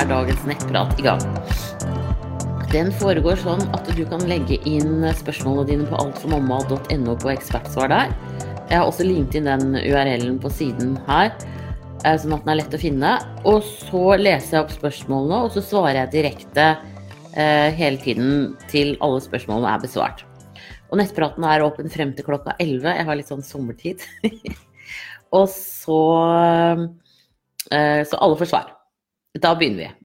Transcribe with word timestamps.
er 0.00 0.08
dagens 0.08 0.44
nettprat 0.48 1.00
i 1.00 1.04
gang. 1.04 1.20
Den 2.70 2.92
foregår 3.00 3.40
sånn 3.42 3.60
at 3.76 3.88
du 3.96 4.04
kan 4.08 4.22
legge 4.30 4.56
inn 4.68 5.02
spørsmålene 5.18 5.66
dine 5.68 5.88
på 5.90 5.98
altformamma.no 6.00 7.16
på 7.20 7.32
ekspertsvar 7.34 7.90
der. 7.92 8.14
Jeg 8.70 8.78
har 8.78 8.86
også 8.86 9.04
limt 9.04 9.34
inn 9.36 9.50
den 9.50 9.74
URL-en 9.74 10.38
på 10.40 10.52
siden 10.54 10.94
her, 11.08 11.34
eh, 12.04 12.16
sånn 12.16 12.36
at 12.36 12.46
den 12.46 12.52
er 12.54 12.60
lett 12.62 12.78
å 12.78 12.80
finne. 12.80 13.12
Og 13.50 13.60
så 13.66 14.04
leser 14.16 14.56
jeg 14.56 14.62
opp 14.62 14.74
spørsmålene, 14.78 15.42
og 15.44 15.52
så 15.56 15.64
svarer 15.66 16.04
jeg 16.04 16.14
direkte 16.14 16.66
eh, 17.34 17.68
hele 17.76 18.00
tiden 18.00 18.56
til 18.72 18.94
alle 19.04 19.20
spørsmålene 19.26 19.74
er 19.74 19.84
besvart. 19.84 20.24
Og 20.88 21.02
nettpraten 21.02 21.44
er 21.44 21.66
åpen 21.66 21.92
frem 21.92 22.14
til 22.16 22.26
klokka 22.30 22.56
11. 22.56 22.88
Jeg 22.88 23.10
har 23.10 23.18
litt 23.18 23.30
sånn 23.30 23.44
sommertid. 23.44 24.06
og 25.38 25.48
så 25.52 26.02
eh, 27.68 28.02
Så 28.06 28.16
alle 28.16 28.38
får 28.38 28.54
svar. 28.54 28.76
Da 29.38 29.54
begynner 29.54 29.84
vi. 29.84 29.99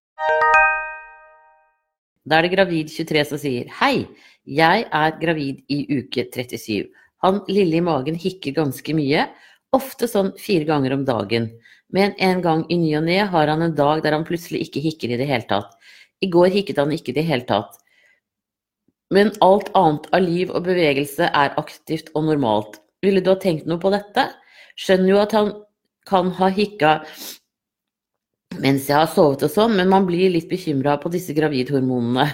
Da 2.26 2.40
er 2.40 2.48
det 2.48 2.56
gravid 2.56 2.90
23 2.90 3.24
som 3.30 3.42
sier 3.42 3.70
Hei, 3.80 4.08
jeg 4.50 4.86
er 4.90 5.18
gravid 5.22 5.62
i 5.70 5.84
uke 6.00 6.26
37. 6.34 6.88
Han 7.26 7.42
lille 7.50 7.78
i 7.78 7.86
magen 7.86 8.18
hikker 8.18 8.56
ganske 8.58 8.96
mye, 8.98 9.28
ofte 9.74 10.10
sånn 10.10 10.32
fire 10.42 10.66
ganger 10.66 10.96
om 10.96 11.06
dagen. 11.06 11.52
Men 11.94 12.16
en 12.18 12.42
gang 12.42 12.64
i 12.74 12.78
ny 12.82 12.96
og 12.98 13.06
ne 13.06 13.20
har 13.30 13.52
han 13.52 13.62
en 13.62 13.76
dag 13.78 14.02
der 14.04 14.18
han 14.18 14.26
plutselig 14.26 14.66
ikke 14.66 14.82
hikker 14.88 15.14
i 15.14 15.20
det 15.22 15.30
hele 15.30 15.46
tatt. 15.50 15.78
I 16.22 16.30
går 16.34 16.50
hikket 16.54 16.82
han 16.82 16.94
ikke 16.96 17.14
i 17.14 17.18
det 17.20 17.28
hele 17.30 17.46
tatt. 17.46 17.78
Men 19.14 19.30
alt 19.46 19.70
annet 19.78 20.10
av 20.10 20.26
liv 20.26 20.50
og 20.50 20.66
bevegelse 20.66 21.30
er 21.30 21.54
aktivt 21.62 22.10
og 22.16 22.26
normalt. 22.32 22.80
Ville 23.06 23.22
du 23.22 23.30
ha 23.36 23.38
tenkt 23.38 23.70
noe 23.70 23.78
på 23.82 23.94
dette? 23.94 24.32
Skjønner 24.82 25.12
jo 25.12 25.22
at 25.22 25.36
han 25.38 25.54
kan 26.10 26.34
ha 26.40 26.50
hikka 26.54 26.98
mens 28.62 28.90
jeg 28.90 28.98
har 28.98 29.10
sovet 29.12 29.46
og 29.46 29.52
sånn, 29.52 29.76
men 29.80 29.92
man 29.92 30.06
blir 30.08 30.32
litt 30.34 30.48
bekymra 30.52 30.98
på 31.02 31.12
disse 31.14 31.36
gravidhormonene. 31.38 32.28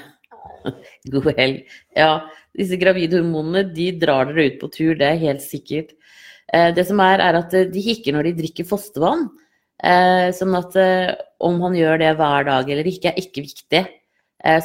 God 1.13 1.31
helg. 1.37 1.63
Ja, 1.97 2.27
disse 2.57 2.77
gravidhormonene 2.81 3.65
de 3.75 3.89
drar 4.01 4.29
dere 4.29 4.49
ut 4.49 4.59
på 4.61 4.69
tur, 4.73 4.93
det 4.99 5.07
er 5.07 5.23
helt 5.23 5.43
sikkert. 5.45 5.95
Eh, 6.53 6.69
det 6.75 6.85
som 6.89 7.01
er, 7.03 7.23
er 7.23 7.39
at 7.39 7.55
de 7.73 7.85
hikker 7.85 8.15
når 8.15 8.29
de 8.29 8.35
drikker 8.41 8.67
fostervann. 8.67 9.27
Eh, 9.81 10.29
sånn 10.37 10.53
at 10.59 10.77
eh, 10.77 11.13
om 11.41 11.57
han 11.63 11.77
gjør 11.77 12.01
det 12.03 12.13
hver 12.19 12.47
dag 12.49 12.69
eller 12.69 12.91
ikke, 12.91 13.13
er 13.13 13.21
ikke 13.23 13.47
viktig. 13.47 13.83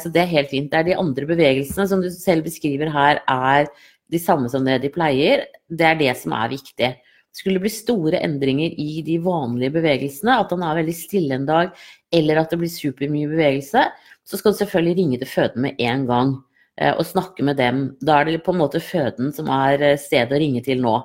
Så 0.01 0.09
det 0.09 0.23
er 0.23 0.31
helt 0.31 0.49
fint. 0.49 0.71
Det 0.71 0.77
er 0.79 0.85
de 0.87 0.93
andre 0.97 1.27
bevegelsene 1.29 1.83
som 1.85 1.99
du 2.01 2.07
selv 2.09 2.47
beskriver 2.47 2.89
her, 2.89 3.19
er 3.29 3.67
de 4.09 4.17
samme 4.17 4.49
som 4.49 4.63
det 4.65 4.79
de 4.81 4.89
pleier. 4.89 5.43
Det 5.69 5.85
er 5.85 5.99
det 5.99 6.15
som 6.17 6.33
er 6.33 6.49
viktig 6.49 6.89
skulle 7.37 7.61
bli 7.61 7.69
store 7.71 8.19
endringer 8.25 8.73
i 8.81 9.03
de 9.05 9.19
vanlige 9.21 9.75
bevegelsene, 9.77 10.39
at 10.41 10.53
han 10.53 10.63
er 10.65 10.79
veldig 10.79 10.95
stille 10.97 11.37
en 11.37 11.47
dag, 11.47 11.71
eller 12.13 12.41
at 12.41 12.53
det 12.53 12.59
blir 12.63 12.73
supermye 12.73 13.29
bevegelse, 13.29 13.83
så 14.27 14.39
skal 14.39 14.53
du 14.53 14.61
selvfølgelig 14.61 14.97
ringe 14.97 15.19
til 15.21 15.31
føden 15.31 15.65
med 15.67 15.83
en 15.85 16.07
gang 16.09 16.33
eh, 16.81 16.93
og 16.93 17.05
snakke 17.07 17.45
med 17.45 17.59
dem. 17.61 17.83
Da 18.01 18.19
er 18.19 18.31
det 18.31 18.43
på 18.45 18.55
en 18.55 18.61
måte 18.63 18.81
føden 18.83 19.31
som 19.35 19.51
er 19.53 19.83
eh, 19.93 19.99
stedet 20.01 20.33
å 20.33 20.41
ringe 20.41 20.63
til 20.65 20.81
nå. 20.83 20.97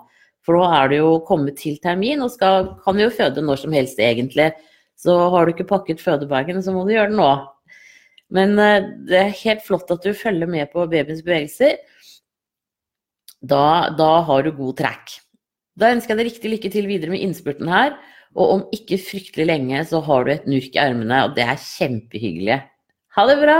For 0.42 0.58
nå 0.58 0.66
er 0.74 0.90
det 0.90 0.98
jo 1.02 1.14
kommet 1.28 1.60
til 1.60 1.76
termin, 1.82 2.24
og 2.24 2.32
skal, 2.34 2.72
kan 2.82 2.98
jo 2.98 3.12
føde 3.14 3.44
når 3.44 3.62
som 3.62 3.76
helst 3.76 4.00
egentlig. 4.02 4.50
Så 4.98 5.14
har 5.34 5.44
du 5.44 5.52
ikke 5.52 5.68
pakket 5.68 6.02
fødebagen, 6.02 6.62
så 6.64 6.74
må 6.74 6.86
du 6.86 6.94
gjøre 6.96 7.12
det 7.12 7.18
nå. 7.20 7.32
Men 8.32 8.56
eh, 8.58 8.88
det 9.10 9.20
er 9.20 9.40
helt 9.44 9.66
flott 9.66 9.92
at 9.92 10.06
du 10.06 10.16
følger 10.16 10.50
med 10.50 10.72
på 10.72 10.88
babyens 10.88 11.22
bevegelser. 11.26 11.76
Da, 13.42 13.92
da 13.98 14.14
har 14.26 14.46
du 14.46 14.54
god 14.56 14.80
track. 14.80 15.21
Da 15.80 15.88
ønsker 15.94 16.12
jeg 16.12 16.20
deg 16.20 16.28
riktig 16.28 16.50
lykke 16.52 16.70
til 16.72 16.88
videre 16.90 17.14
med 17.14 17.22
innspurten 17.24 17.70
her. 17.72 17.94
Og 18.36 18.50
om 18.56 18.64
ikke 18.76 19.00
fryktelig 19.00 19.46
lenge 19.48 19.84
så 19.88 20.00
har 20.04 20.24
du 20.24 20.32
et 20.32 20.48
nurk 20.48 20.72
i 20.76 20.80
armene, 20.80 21.24
og 21.26 21.36
det 21.36 21.44
er 21.44 21.60
kjempehyggelig. 21.60 22.58
Ha 23.16 23.24
det 23.28 23.38
bra! 23.42 23.58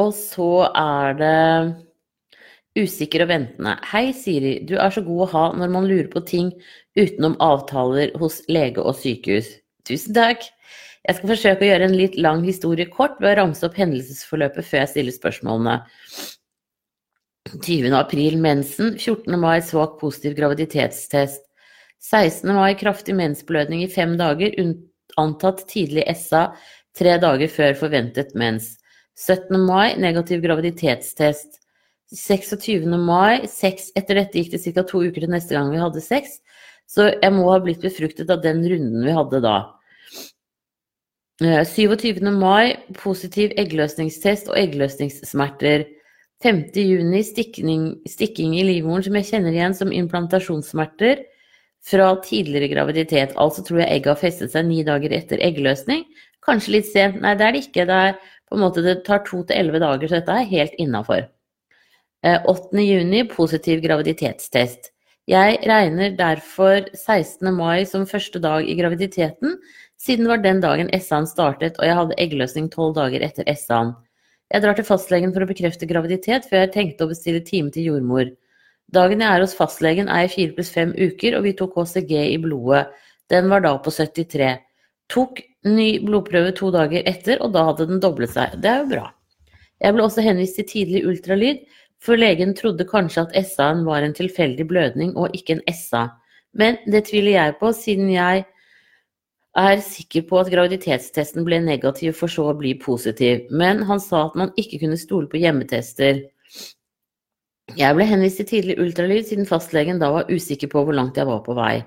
Og 0.00 0.14
så 0.16 0.52
er 0.70 1.16
det 1.18 2.80
usikker 2.80 3.26
og 3.26 3.32
ventende. 3.32 3.74
Hei, 3.90 4.06
Siri. 4.16 4.54
Du 4.64 4.76
er 4.80 4.92
så 4.94 5.02
god 5.04 5.26
å 5.26 5.30
ha 5.34 5.44
når 5.60 5.74
man 5.74 5.88
lurer 5.90 6.08
på 6.12 6.22
ting 6.24 6.52
utenom 6.96 7.36
avtaler 7.44 8.14
hos 8.20 8.40
lege 8.48 8.80
og 8.80 8.96
sykehus. 8.96 9.50
Tusen 9.88 10.16
takk. 10.16 10.46
Jeg 11.08 11.16
skal 11.16 11.32
forsøke 11.32 11.64
å 11.64 11.68
gjøre 11.70 11.88
en 11.88 11.96
litt 11.96 12.16
lang 12.20 12.44
historie 12.44 12.88
kort 12.88 13.16
ved 13.20 13.34
å 13.34 13.38
ramse 13.42 13.64
opp 13.66 13.76
hendelsesforløpet 13.80 14.68
før 14.68 14.82
jeg 14.84 14.92
stiller 14.94 15.16
spørsmålene. 15.16 15.76
20. 17.58 17.92
april 17.92 18.38
mensen, 18.38 18.98
14. 18.98 19.40
mai 19.40 19.62
svak 19.62 19.98
positiv 20.00 20.36
graviditetstest. 20.36 21.46
16. 22.00 22.54
mai 22.54 22.74
kraftig 22.78 23.14
mensblødning 23.16 23.82
i 23.84 23.88
fem 23.90 24.16
dager, 24.18 24.54
antatt 25.20 25.66
tidlig 25.68 26.06
SA 26.16 26.50
tre 26.96 27.16
dager 27.20 27.50
før 27.50 27.74
forventet 27.82 28.34
mens. 28.38 28.76
17. 29.18 29.58
mai 29.66 29.96
negativ 30.00 30.40
graviditetstest. 30.44 31.58
26. 32.14 32.86
mai 32.98 33.46
sex. 33.46 33.90
Etter 33.98 34.22
dette 34.22 34.40
gikk 34.40 34.54
det 34.54 34.62
ca. 34.64 34.82
to 34.86 35.02
uker 35.04 35.26
til 35.26 35.30
neste 35.30 35.54
gang 35.54 35.70
vi 35.70 35.82
hadde 35.82 36.02
sex, 36.02 36.40
så 36.88 37.12
jeg 37.12 37.34
må 37.34 37.50
ha 37.52 37.60
blitt 37.62 37.82
befruktet 37.84 38.30
av 38.30 38.42
den 38.42 38.64
runden 38.66 39.04
vi 39.06 39.14
hadde 39.14 39.42
da. 39.44 39.58
27. 41.40 42.18
Eh, 42.20 42.32
mai 42.34 42.76
positiv 42.98 43.54
eggløsningstest 43.56 44.50
og 44.50 44.58
eggløsningssmerter. 44.60 45.86
5. 46.40 46.62
juni 46.74 47.20
stikking, 47.24 47.82
stikking 48.08 48.54
i 48.56 48.64
livmoren 48.64 49.04
som 49.04 49.16
jeg 49.18 49.28
kjenner 49.28 49.52
igjen 49.52 49.76
som 49.76 49.92
implantasjonssmerter 49.92 51.24
fra 51.84 52.14
tidligere 52.24 52.70
graviditet. 52.72 53.34
Altså 53.36 53.64
tror 53.64 53.82
jeg 53.82 53.92
egget 53.96 54.14
har 54.14 54.20
festet 54.20 54.54
seg 54.54 54.64
ni 54.68 54.80
dager 54.86 55.12
etter 55.16 55.42
eggløsning. 55.44 56.06
Kanskje 56.44 56.78
litt 56.78 56.88
sent. 56.88 57.20
Nei, 57.20 57.34
det 57.36 57.46
er 57.46 57.56
det 57.56 57.64
ikke. 57.66 57.84
Det, 57.88 57.98
er, 58.08 58.16
på 58.48 58.56
en 58.56 58.64
måte, 58.64 58.84
det 58.84 59.02
tar 59.04 59.24
to 59.26 59.42
til 59.44 59.56
elleve 59.56 59.82
dager, 59.82 60.08
så 60.08 60.20
dette 60.20 60.38
er 60.38 60.48
helt 60.48 60.80
innafor. 60.80 61.28
8. 62.24 62.72
Eh, 62.76 62.84
juni 62.84 63.24
positiv 63.28 63.80
graviditetstest. 63.84 64.90
Jeg 65.30 65.60
regner 65.68 66.16
derfor 66.16 66.88
16. 66.96 67.52
mai 67.54 67.84
som 67.86 68.08
første 68.08 68.40
dag 68.42 68.66
i 68.66 68.74
graviditeten, 68.76 69.58
siden 70.00 70.24
det 70.24 70.32
var 70.32 70.42
den 70.42 70.60
dagen 70.64 70.88
SA-en 70.96 71.28
startet 71.28 71.76
og 71.78 71.86
jeg 71.86 71.96
hadde 71.96 72.16
eggløsning 72.18 72.70
tolv 72.72 72.96
dager 72.96 73.22
etter 73.24 73.46
SA-en. 73.54 73.92
Jeg 74.50 74.64
drar 74.64 74.74
til 74.74 74.86
fastlegen 74.86 75.30
for 75.34 75.44
å 75.44 75.46
bekrefte 75.46 75.86
graviditet, 75.86 76.48
før 76.50 76.64
jeg 76.64 76.72
tenkte 76.74 77.06
å 77.06 77.10
bestille 77.12 77.42
time 77.46 77.70
til 77.70 77.92
jordmor. 77.92 78.32
Dagen 78.90 79.22
jeg 79.22 79.30
er 79.30 79.44
hos 79.44 79.54
fastlegen 79.54 80.10
er 80.10 80.24
jeg 80.24 80.32
fire 80.32 80.56
pluss 80.56 80.72
fem 80.74 80.90
uker, 80.96 81.36
og 81.38 81.46
vi 81.46 81.54
tok 81.58 81.76
HCG 81.78 82.16
i 82.24 82.40
blodet. 82.42 82.88
Den 83.30 83.46
var 83.52 83.62
da 83.62 83.76
på 83.78 83.92
73. 83.94 84.56
Tok 85.10 85.38
ny 85.70 85.88
blodprøve 86.02 86.50
to 86.58 86.72
dager 86.74 87.06
etter, 87.06 87.38
og 87.44 87.54
da 87.54 87.62
hadde 87.68 87.86
den 87.92 88.02
doblet 88.02 88.34
seg. 88.34 88.56
Det 88.58 88.72
er 88.72 88.82
jo 88.82 88.90
bra. 88.90 89.06
Jeg 89.80 89.94
ble 89.94 90.04
også 90.04 90.24
henvist 90.26 90.58
til 90.58 90.66
tidlig 90.72 91.04
ultralyd, 91.06 91.62
for 92.02 92.18
legen 92.18 92.56
trodde 92.58 92.88
kanskje 92.88 93.28
at 93.28 93.36
SA-en 93.52 93.84
var 93.86 94.02
en 94.02 94.16
tilfeldig 94.16 94.66
blødning 94.66 95.14
og 95.14 95.36
ikke 95.36 95.58
en 95.58 95.66
SA. 95.76 96.08
Men 96.58 96.80
det 96.90 97.04
tviler 97.06 97.36
jeg 97.36 97.58
på, 97.60 97.70
siden 97.76 98.10
jeg 98.10 98.48
er 99.58 99.80
sikker 99.82 100.26
på 100.28 100.38
at 100.40 100.50
graviditetstesten 100.52 101.44
ble 101.46 101.58
negativ 101.64 102.14
for 102.18 102.30
så 102.30 102.50
å 102.50 102.58
bli 102.58 102.76
positiv, 102.78 103.46
men 103.50 103.82
han 103.88 104.00
sa 104.02 104.28
at 104.28 104.36
man 104.38 104.52
ikke 104.60 104.78
kunne 104.84 104.98
stole 105.00 105.26
på 105.30 105.40
hjemmetester. 105.42 106.22
Jeg 107.78 107.94
ble 107.94 108.06
henvist 108.06 108.40
til 108.40 108.48
tidlig 108.48 108.78
ultralyd 108.82 109.26
siden 109.26 109.46
fastlegen 109.46 110.00
da 110.02 110.10
var 110.14 110.30
usikker 110.30 110.70
på 110.70 110.84
hvor 110.84 110.94
langt 110.94 111.18
jeg 111.18 111.26
var 111.26 111.42
på 111.46 111.54
vei. 111.58 111.82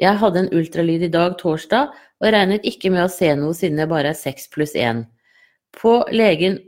Jeg 0.00 0.18
hadde 0.18 0.42
en 0.42 0.52
ultralyd 0.56 1.04
i 1.06 1.12
dag, 1.12 1.36
torsdag, 1.38 1.92
og 2.20 2.32
regnet 2.34 2.64
ikke 2.66 2.90
med 2.90 3.04
å 3.04 3.12
se 3.12 3.30
noe 3.38 3.54
siden 3.54 3.78
jeg 3.78 3.90
bare 3.92 4.10
er 4.10 4.18
seks 4.18 4.48
pluss 4.52 4.74
én. 4.74 5.04
På 5.76 6.02
legen, 6.12 6.58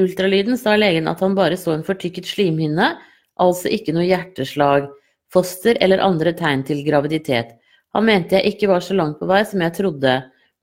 ultralyden 0.00 0.58
sa 0.58 0.74
legen 0.78 1.08
at 1.10 1.20
han 1.22 1.36
bare 1.38 1.58
så 1.60 1.76
en 1.76 1.86
fortykket 1.86 2.26
slimhinne, 2.26 2.94
altså 3.40 3.70
ikke 3.72 3.94
noe 3.94 4.08
hjerteslag, 4.08 4.88
foster 5.32 5.78
eller 5.84 6.02
andre 6.04 6.34
tegn 6.36 6.64
til 6.68 6.82
graviditet. 6.86 7.54
Han 7.96 8.06
mente 8.08 8.38
jeg 8.38 8.54
ikke 8.54 8.70
var 8.70 8.84
så 8.84 8.96
langt 8.96 9.18
på 9.20 9.28
vei 9.28 9.42
som 9.48 9.62
jeg 9.64 9.76
trodde, 9.76 10.14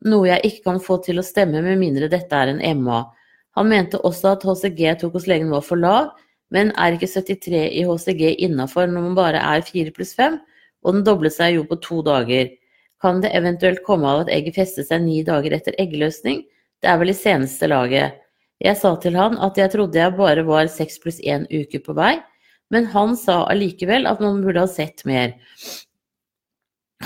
noe 0.09 0.29
jeg 0.29 0.45
ikke 0.47 0.65
kan 0.69 0.79
få 0.81 0.97
til 1.05 1.19
å 1.19 1.25
stemme 1.25 1.61
med 1.65 1.79
mindre 1.81 2.09
dette 2.11 2.35
er 2.35 2.53
en 2.53 2.61
MA. 2.81 3.03
Han 3.57 3.69
mente 3.69 3.99
også 4.07 4.33
at 4.33 4.45
HCG 4.47 4.81
tok 5.01 5.17
hos 5.17 5.27
legen 5.29 5.51
var 5.53 5.65
for 5.65 5.81
lav, 5.81 6.13
men 6.53 6.71
er 6.81 6.95
ikke 6.95 7.09
73 7.11 7.65
i 7.77 7.83
HCG 7.85 8.23
innafor 8.47 8.87
når 8.89 9.05
man 9.09 9.17
bare 9.17 9.41
er 9.43 9.65
4 9.65 9.93
pluss 9.93 10.15
5, 10.17 10.39
og 10.85 10.95
den 10.95 11.05
doblet 11.05 11.35
seg 11.35 11.57
jo 11.57 11.65
på 11.69 11.77
to 11.83 11.99
dager. 12.05 12.49
Kan 13.03 13.21
det 13.23 13.33
eventuelt 13.35 13.83
komme 13.85 14.07
av 14.09 14.23
at 14.23 14.31
egget 14.33 14.57
festet 14.57 14.89
seg 14.89 15.03
ni 15.03 15.21
dager 15.27 15.53
etter 15.55 15.77
eggløsning? 15.79 16.41
Det 16.79 16.89
er 16.89 16.97
vel 17.01 17.11
i 17.11 17.17
seneste 17.17 17.69
laget. 17.69 18.17
Jeg 18.59 18.75
sa 18.79 18.95
til 18.99 19.15
han 19.15 19.37
at 19.43 19.59
jeg 19.59 19.71
trodde 19.71 19.99
jeg 19.99 20.15
bare 20.17 20.43
var 20.47 20.71
seks 20.71 20.99
pluss 21.03 21.19
én 21.23 21.45
uke 21.47 21.79
på 21.83 21.95
vei, 21.95 22.17
men 22.73 22.89
han 22.91 23.15
sa 23.17 23.43
allikevel 23.51 24.07
at 24.09 24.19
man 24.23 24.41
burde 24.43 24.65
ha 24.65 24.69
sett 24.71 25.05
mer. 25.07 25.35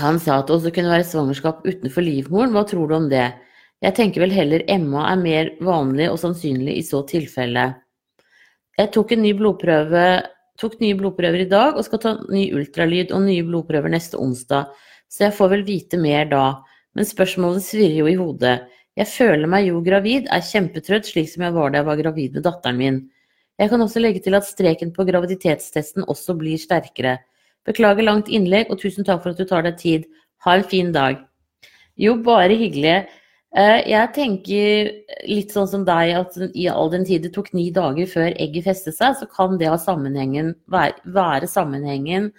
Han 0.01 0.17
sa 0.19 0.39
at 0.39 0.49
det 0.49 0.55
også 0.55 0.71
kunne 0.73 0.93
være 0.93 1.05
svangerskap 1.05 1.65
utenfor 1.67 2.05
livmoren, 2.05 2.53
hva 2.55 2.63
tror 2.65 2.89
du 2.89 2.95
om 2.97 3.09
det? 3.11 3.27
Jeg 3.83 3.95
tenker 3.97 4.23
vel 4.23 4.33
heller 4.33 4.63
Emma 4.71 5.05
er 5.11 5.19
mer 5.21 5.49
vanlig 5.61 6.07
og 6.09 6.19
sannsynlig 6.21 6.77
i 6.79 6.85
så 6.87 7.03
tilfelle. 7.05 7.67
Jeg 8.79 8.89
tok 8.95 9.11
ny 9.19 9.35
blodprøve, 9.37 10.05
tok 10.57 10.79
nye 10.81 10.97
blodprøver 10.97 11.43
i 11.43 11.49
dag 11.51 11.77
og 11.77 11.85
skal 11.85 12.01
ta 12.01 12.13
ny 12.31 12.47
ultralyd 12.57 13.11
og 13.13 13.25
nye 13.27 13.43
blodprøver 13.45 13.93
neste 13.93 14.17
onsdag, 14.17 14.71
så 15.11 15.27
jeg 15.27 15.35
får 15.37 15.51
vel 15.51 15.65
vite 15.67 15.99
mer 16.01 16.25
da. 16.31 16.45
men 16.93 17.05
spørsmålet 17.09 17.65
svirrer 17.65 17.99
jo 17.99 18.07
i 18.07 18.17
hodet. 18.17 18.55
Jeg 18.97 19.09
føler 19.09 19.49
meg 19.49 19.67
jo 19.67 19.81
gravid, 19.81 20.27
er 20.29 20.45
kjempetrøtt 20.45 21.09
slik 21.09 21.29
som 21.29 21.43
jeg 21.45 21.53
var 21.53 21.71
da 21.73 21.81
jeg 21.81 21.87
var 21.87 22.01
gravid 22.01 22.35
med 22.37 22.45
datteren 22.45 22.77
min. 22.77 22.99
Jeg 23.57 23.69
kan 23.69 23.81
også 23.81 24.01
legge 24.01 24.21
til 24.25 24.37
at 24.37 24.45
streken 24.45 24.93
på 24.93 25.05
graviditetstesten 25.05 26.05
også 26.09 26.35
blir 26.37 26.61
sterkere. 26.61 27.17
Beklager 27.67 28.05
langt 28.05 28.31
innlegg, 28.31 28.71
og 28.71 28.81
tusen 28.81 29.07
takk 29.07 29.23
for 29.23 29.33
at 29.33 29.39
du 29.39 29.47
tar 29.47 29.65
deg 29.67 29.77
tid. 29.79 30.07
Ha 30.43 30.57
en 30.57 30.65
fin 30.67 30.91
dag. 30.95 31.21
Jo, 31.99 32.15
bare 32.25 32.57
hyggelig. 32.59 33.03
Eh, 33.53 33.79
jeg 33.91 34.09
tenker 34.15 34.89
litt 35.29 35.53
sånn 35.53 35.69
som 35.69 35.85
deg, 35.85 36.15
at 36.17 36.37
i 36.57 36.65
all 36.71 36.89
den 36.89 37.05
tid 37.05 37.27
det 37.27 37.35
tok 37.35 37.51
ni 37.53 37.67
dager 37.73 38.09
før 38.09 38.33
egget 38.33 38.65
festet 38.65 38.97
seg, 38.97 39.15
så 39.19 39.29
kan 39.29 39.59
det 39.61 39.69
sammenhengen, 39.83 40.55
være 40.67 41.49
sammenhengen 41.49 42.31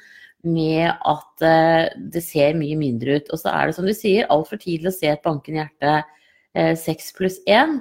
med 0.44 0.90
at 0.90 1.44
eh, 1.46 1.86
det 2.12 2.22
ser 2.26 2.58
mye 2.58 2.76
mindre 2.76 3.20
ut. 3.20 3.30
Og 3.30 3.40
så 3.40 3.52
er 3.54 3.70
det 3.70 3.76
som 3.78 3.86
du 3.86 3.94
sier, 3.96 4.26
altfor 4.32 4.60
tidlig 4.60 4.90
å 4.90 4.96
se 4.96 5.12
et 5.12 5.22
bankende 5.24 5.62
hjerte 5.62 5.94
eh, 6.58 6.74
seks 6.78 7.14
pluss 7.16 7.38
én. 7.46 7.78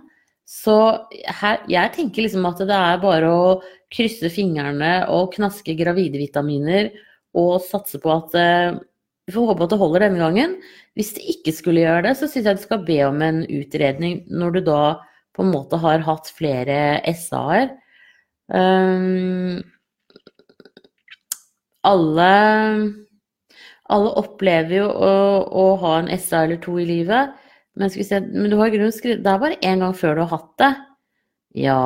Så 0.47 0.77
her, 1.39 1.63
jeg 1.71 1.93
tenker 1.95 2.27
liksom 2.27 2.45
at 2.45 2.61
det 2.61 2.77
er 2.77 3.01
bare 3.01 3.31
å 3.31 3.47
krysse 3.93 4.29
fingrene 4.33 5.07
og 5.11 5.33
knaske 5.33 5.73
gravide 5.79 6.21
vitaminer 6.21 6.91
og 7.37 7.61
satse 7.65 7.99
på 8.01 8.11
at 8.13 8.35
eh, 8.37 8.79
Vi 9.27 9.33
får 9.35 9.47
håpe 9.53 9.63
at 9.63 9.71
det 9.71 9.79
holder 9.79 10.03
denne 10.03 10.19
gangen. 10.19 10.57
Hvis 10.99 11.13
det 11.15 11.23
ikke 11.31 11.53
skulle 11.55 11.85
gjøre 11.85 12.01
det, 12.09 12.17
så 12.19 12.27
syns 12.27 12.49
jeg 12.49 12.57
du 12.59 12.63
skal 12.65 12.81
be 12.83 12.97
om 13.07 13.21
en 13.23 13.45
utredning 13.47 14.25
når 14.27 14.57
du 14.57 14.59
da 14.67 14.81
på 15.33 15.45
en 15.45 15.53
måte 15.53 15.79
har 15.79 16.03
hatt 16.05 16.27
flere 16.35 16.99
SA-er. 17.15 17.71
Um, 18.51 19.63
alle, 21.87 22.31
alle 23.91 24.11
opplever 24.19 24.75
jo 24.81 24.89
å, 24.91 25.13
å, 25.47 25.63
ha 25.81 25.93
en 26.01 26.11
SA 26.19 26.43
eller 26.45 26.59
to 26.63 26.75
i 26.81 26.87
livet. 26.87 27.33
Men, 27.79 27.89
se, 27.89 28.19
men 28.19 28.51
du 28.51 28.59
har 28.59 28.69
grunn 28.69 28.91
skrevet 28.93 29.23
Det 29.25 29.31
er 29.31 29.39
bare 29.41 29.61
én 29.65 29.81
gang 29.81 29.95
før 29.97 30.19
du 30.19 30.25
har 30.25 30.35
hatt 30.35 30.51
det. 30.61 30.73
Ja 31.63 31.79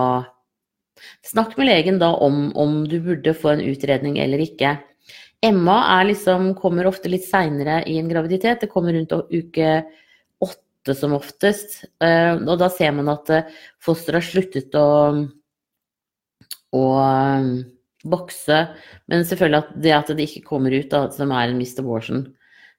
Snakk 1.24 1.54
med 1.56 1.70
legen 1.70 2.00
da 2.02 2.10
om 2.26 2.50
om 2.58 2.82
du 2.90 2.98
burde 3.06 3.32
få 3.38 3.54
en 3.54 3.64
utredning 3.64 4.18
eller 4.20 4.42
ikke. 4.44 4.76
Emma 5.46 6.04
liksom, 6.04 6.54
kommer 6.58 6.90
ofte 6.90 7.12
litt 7.12 7.28
seinere 7.28 7.84
i 7.90 7.98
en 8.02 8.10
graviditet. 8.10 8.64
Det 8.64 8.72
kommer 8.72 8.96
rundt 8.96 9.14
uke 9.14 9.72
åtte 10.44 10.96
som 10.98 11.14
oftest. 11.18 11.84
Eh, 12.04 12.34
og 12.38 12.56
da 12.62 12.70
ser 12.74 12.96
man 12.98 13.12
at 13.14 13.30
eh, 13.34 13.52
fosteret 13.84 14.22
har 14.22 14.28
sluttet 14.28 14.78
å, 14.80 14.88
å 16.74 16.86
bokse. 18.08 18.64
Men 19.12 19.28
selvfølgelig 19.28 19.62
at 19.62 19.78
det 19.84 19.94
at 19.94 20.16
det 20.18 20.26
ikke 20.30 20.48
kommer 20.50 20.74
ut, 20.74 20.90
da, 20.92 21.06
som 21.14 21.32
er 21.36 21.52
en 21.52 21.62
missed 21.62 21.84
abortion. 21.84 22.26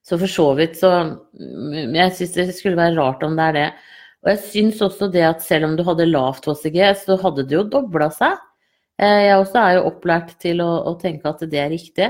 Så 0.06 0.16
for 0.16 0.30
så 0.30 0.46
vidt 0.56 0.78
så 0.78 0.90
Jeg 1.36 2.12
syns 2.16 2.36
det 2.36 2.46
skulle 2.56 2.78
være 2.78 2.96
rart 2.96 3.24
om 3.26 3.34
det 3.36 3.48
er 3.50 3.56
det. 3.58 3.70
Og 4.24 4.30
jeg 4.32 4.44
syns 4.50 4.80
også 4.82 5.10
det 5.12 5.24
at 5.26 5.44
selv 5.44 5.68
om 5.68 5.74
du 5.78 5.84
hadde 5.86 6.08
lavt 6.08 6.48
HCG, 6.48 6.78
så 7.04 7.18
hadde 7.22 7.44
det 7.46 7.54
jo 7.54 7.66
dobla 7.70 8.08
seg. 8.14 8.38
Eh, 8.98 9.28
jeg 9.28 9.36
også 9.38 9.60
er 9.62 9.76
jo 9.76 9.84
opplært 9.92 10.32
til 10.42 10.62
å, 10.64 10.70
å, 10.90 10.96
tenke 10.98 11.30
at 11.30 11.44
det 11.46 11.60
er 11.62 11.70
riktig. 11.70 12.08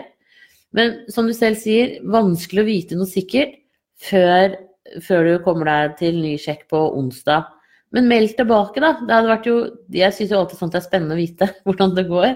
Men 0.76 0.98
som 1.12 1.28
du 1.28 1.34
selv 1.36 1.58
sier, 1.60 1.96
vanskelig 2.04 2.62
å 2.62 2.68
vite 2.68 2.98
noe 2.98 3.08
sikkert 3.08 3.56
før, 4.04 4.56
før 5.04 5.24
du 5.24 5.32
kommer 5.44 5.70
deg 5.70 5.96
til 6.00 6.18
ny 6.20 6.34
sjekk 6.40 6.66
på 6.72 6.80
onsdag. 6.98 7.48
Men 7.96 8.08
meld 8.10 8.34
tilbake, 8.36 8.82
da. 8.84 8.96
Det 9.00 9.14
hadde 9.14 9.30
vært 9.30 9.46
jo 9.48 9.56
Jeg 9.96 10.12
syns 10.12 10.34
jo 10.34 10.42
alltid 10.42 10.60
sånt 10.60 10.76
er 10.76 10.84
spennende 10.84 11.16
å 11.16 11.20
vite 11.20 11.48
hvordan 11.64 11.94
det 11.96 12.08
går. 12.10 12.34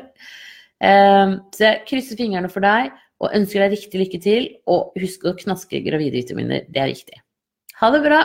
Eh, 0.83 1.35
så 1.53 1.67
jeg 1.69 1.83
krysser 1.91 2.21
fingrene 2.21 2.51
for 2.53 2.65
deg 2.65 2.93
og 3.23 3.37
ønsker 3.37 3.63
deg 3.63 3.77
riktig 3.77 4.01
lykke 4.01 4.23
til. 4.23 4.49
Og 4.71 4.97
husk 5.03 5.29
å 5.29 5.37
knaske 5.39 5.83
gravidevitaminer, 5.85 6.65
det 6.73 6.83
er 6.83 6.95
viktig. 6.95 7.21
Ha 7.83 7.93
det 7.93 8.01
bra! 8.07 8.23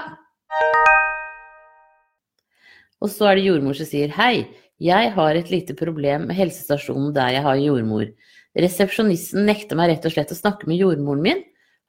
Og 2.98 3.12
så 3.14 3.28
er 3.30 3.38
det 3.38 3.46
jordmor 3.46 3.78
som 3.78 3.86
sier 3.86 4.10
hei, 4.16 4.48
jeg 4.82 5.12
har 5.14 5.38
et 5.38 5.50
lite 5.50 5.74
problem 5.78 6.28
med 6.30 6.38
helsestasjonen 6.38 7.12
der 7.14 7.36
jeg 7.36 7.46
har 7.46 7.60
jordmor. 7.62 8.10
Resepsjonisten 8.58 9.46
nekter 9.48 9.78
meg 9.78 9.92
rett 9.92 10.08
og 10.10 10.16
slett 10.16 10.34
å 10.34 10.38
snakke 10.38 10.70
med 10.70 10.82
jordmoren 10.82 11.24
min. 11.26 11.44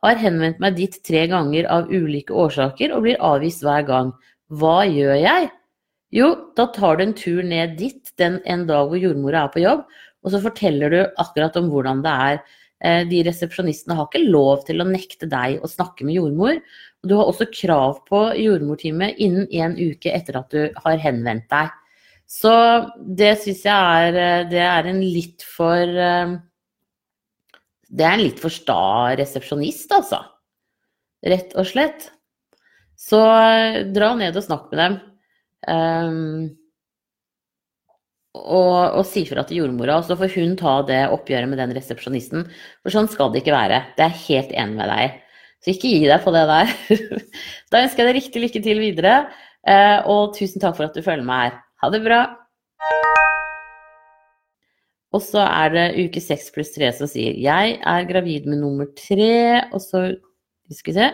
Har 0.05 0.21
henvendt 0.21 0.61
meg 0.63 0.77
dit 0.79 0.95
tre 1.07 1.25
ganger 1.31 1.67
av 1.73 1.89
ulike 1.91 2.35
årsaker 2.35 2.93
og 2.95 3.07
blir 3.07 3.23
avvist 3.25 3.65
hver 3.67 3.87
gang. 3.89 4.13
Hva 4.53 4.83
gjør 4.87 5.17
jeg? 5.19 5.49
Jo, 6.15 6.29
da 6.57 6.69
tar 6.73 6.99
du 6.99 7.05
en 7.05 7.17
tur 7.17 7.43
ned 7.45 7.75
dit 7.81 8.13
den 8.21 8.39
en 8.49 8.69
dag 8.69 8.89
hvor 8.89 9.01
jordmora 9.01 9.45
er 9.45 9.53
på 9.53 9.65
jobb, 9.65 9.83
og 10.25 10.33
så 10.33 10.41
forteller 10.41 10.95
du 10.95 11.01
akkurat 11.21 11.57
om 11.61 11.69
hvordan 11.73 12.01
det 12.05 12.15
er 12.29 12.41
Eh, 12.85 13.03
de 13.11 13.25
resepsjonistene 13.27 13.97
har 13.99 14.07
ikke 14.07 14.29
lov 14.31 14.63
til 14.69 14.83
å 14.83 14.87
nekte 14.87 15.27
deg 15.31 15.59
å 15.63 15.71
snakke 15.71 16.07
med 16.07 16.19
jordmor. 16.19 16.61
Du 17.03 17.17
har 17.19 17.27
også 17.31 17.49
krav 17.51 18.05
på 18.07 18.21
jordmortime 18.39 19.11
innen 19.19 19.49
en 19.51 19.75
uke 19.79 20.13
etter 20.15 20.39
at 20.39 20.55
du 20.55 20.69
har 20.85 21.03
henvendt 21.03 21.49
deg. 21.51 21.73
Så 22.29 22.53
det 23.19 23.33
syns 23.43 23.65
jeg 23.67 23.75
er, 23.75 24.21
eh, 24.23 24.47
det 24.51 24.63
er 24.63 24.87
en 24.87 25.01
litt 25.03 25.43
for 25.43 25.83
eh, 25.83 26.37
Det 27.89 28.05
er 28.05 28.17
en 28.17 28.25
litt 28.25 28.41
for 28.43 28.53
sta 28.53 29.17
resepsjonist, 29.19 29.93
altså. 29.97 30.21
Rett 31.25 31.55
og 31.59 31.67
slett. 31.67 32.11
Så 32.99 33.21
dra 33.95 34.13
ned 34.19 34.37
og 34.37 34.45
snakk 34.45 34.69
med 34.73 34.81
dem. 34.83 34.97
Um, 35.69 36.49
og, 38.39 38.99
og 39.01 39.05
si 39.09 39.25
fra 39.29 39.45
til 39.47 39.63
jordmora, 39.63 40.01
så 40.05 40.17
får 40.19 40.35
hun 40.37 40.57
ta 40.59 40.79
det 40.87 41.01
oppgjøret 41.15 41.51
med 41.51 41.61
den 41.63 41.75
resepsjonisten. 41.77 42.47
For 42.83 42.95
sånn 42.95 43.11
skal 43.11 43.33
det 43.33 43.43
ikke 43.43 43.57
være. 43.57 43.83
Det 43.97 44.05
er 44.05 44.13
jeg 44.15 44.27
helt 44.27 44.55
enig 44.65 44.79
med 44.79 44.93
deg 44.93 45.17
Så 45.65 45.73
ikke 45.75 45.91
gi 45.91 46.03
deg 46.07 46.23
på 46.25 46.35
det 46.35 46.45
der. 46.53 46.75
da 47.73 47.85
ønsker 47.85 48.05
jeg 48.05 48.11
deg 48.11 48.21
riktig 48.21 48.45
lykke 48.45 48.65
til 48.67 48.83
videre, 48.83 49.15
eh, 49.67 49.97
og 50.07 50.37
tusen 50.39 50.63
takk 50.63 50.79
for 50.79 50.87
at 50.87 50.95
du 50.95 51.03
følger 51.03 51.27
meg 51.27 51.49
her. 51.49 51.63
Ha 51.83 51.91
det 51.95 52.05
bra. 52.05 52.23
Og 55.17 55.23
så 55.25 55.41
er 55.41 55.73
det 55.73 55.85
uke 56.05 56.21
seks 56.21 56.51
pluss 56.53 56.75
tre 56.75 56.91
som 56.93 57.09
sier 57.09 57.37
jeg 57.41 57.79
er 57.81 58.09
gravid 58.09 58.49
med 58.49 58.61
nummer 58.61 58.89
tre, 58.99 59.63
og 59.73 59.81
så 59.81 60.11
skal 60.69 60.93
vi 60.93 60.99
se. 60.99 61.13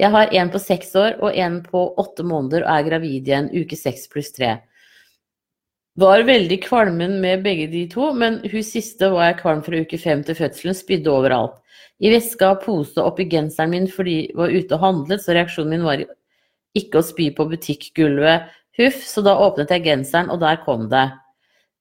Jeg 0.00 0.12
har 0.12 0.34
en 0.36 0.50
på 0.52 0.60
seks 0.60 0.92
år 0.96 1.16
og 1.20 1.36
en 1.36 1.60
på 1.64 1.80
åtte 2.00 2.24
måneder 2.24 2.64
og 2.66 2.74
er 2.74 2.86
gravid 2.90 3.28
igjen 3.28 3.50
uke 3.52 3.76
seks 3.76 4.06
pluss 4.12 4.32
tre. 4.36 4.58
Var 6.00 6.24
veldig 6.24 6.56
kvalmen 6.64 7.18
med 7.20 7.42
begge 7.44 7.66
de 7.68 7.82
to, 7.92 8.14
men 8.16 8.38
hun 8.48 8.64
siste 8.64 9.10
var 9.12 9.26
jeg 9.28 9.40
kvalm 9.42 9.60
fra 9.64 9.82
uke 9.84 9.98
fem 10.00 10.22
til 10.24 10.38
fødselen, 10.38 10.76
spydde 10.76 11.12
overalt. 11.12 11.58
I 12.00 12.10
veska, 12.14 12.54
pose 12.64 13.00
oppi 13.00 13.28
genseren 13.30 13.74
min 13.74 13.88
fordi 13.92 14.16
jeg 14.30 14.38
var 14.40 14.52
ute 14.52 14.78
og 14.78 14.84
handlet, 14.86 15.20
så 15.22 15.36
reaksjonen 15.36 15.76
min 15.76 15.84
var 15.84 16.04
ikke 16.78 17.00
å 17.00 17.04
spy 17.04 17.28
på 17.36 17.46
butikkgulvet. 17.50 18.48
Huff, 18.80 19.02
så 19.04 19.20
da 19.24 19.36
åpnet 19.44 19.72
jeg 19.76 19.84
genseren, 19.84 20.32
og 20.32 20.40
der 20.40 20.56
kom 20.64 20.88
det. 20.92 21.10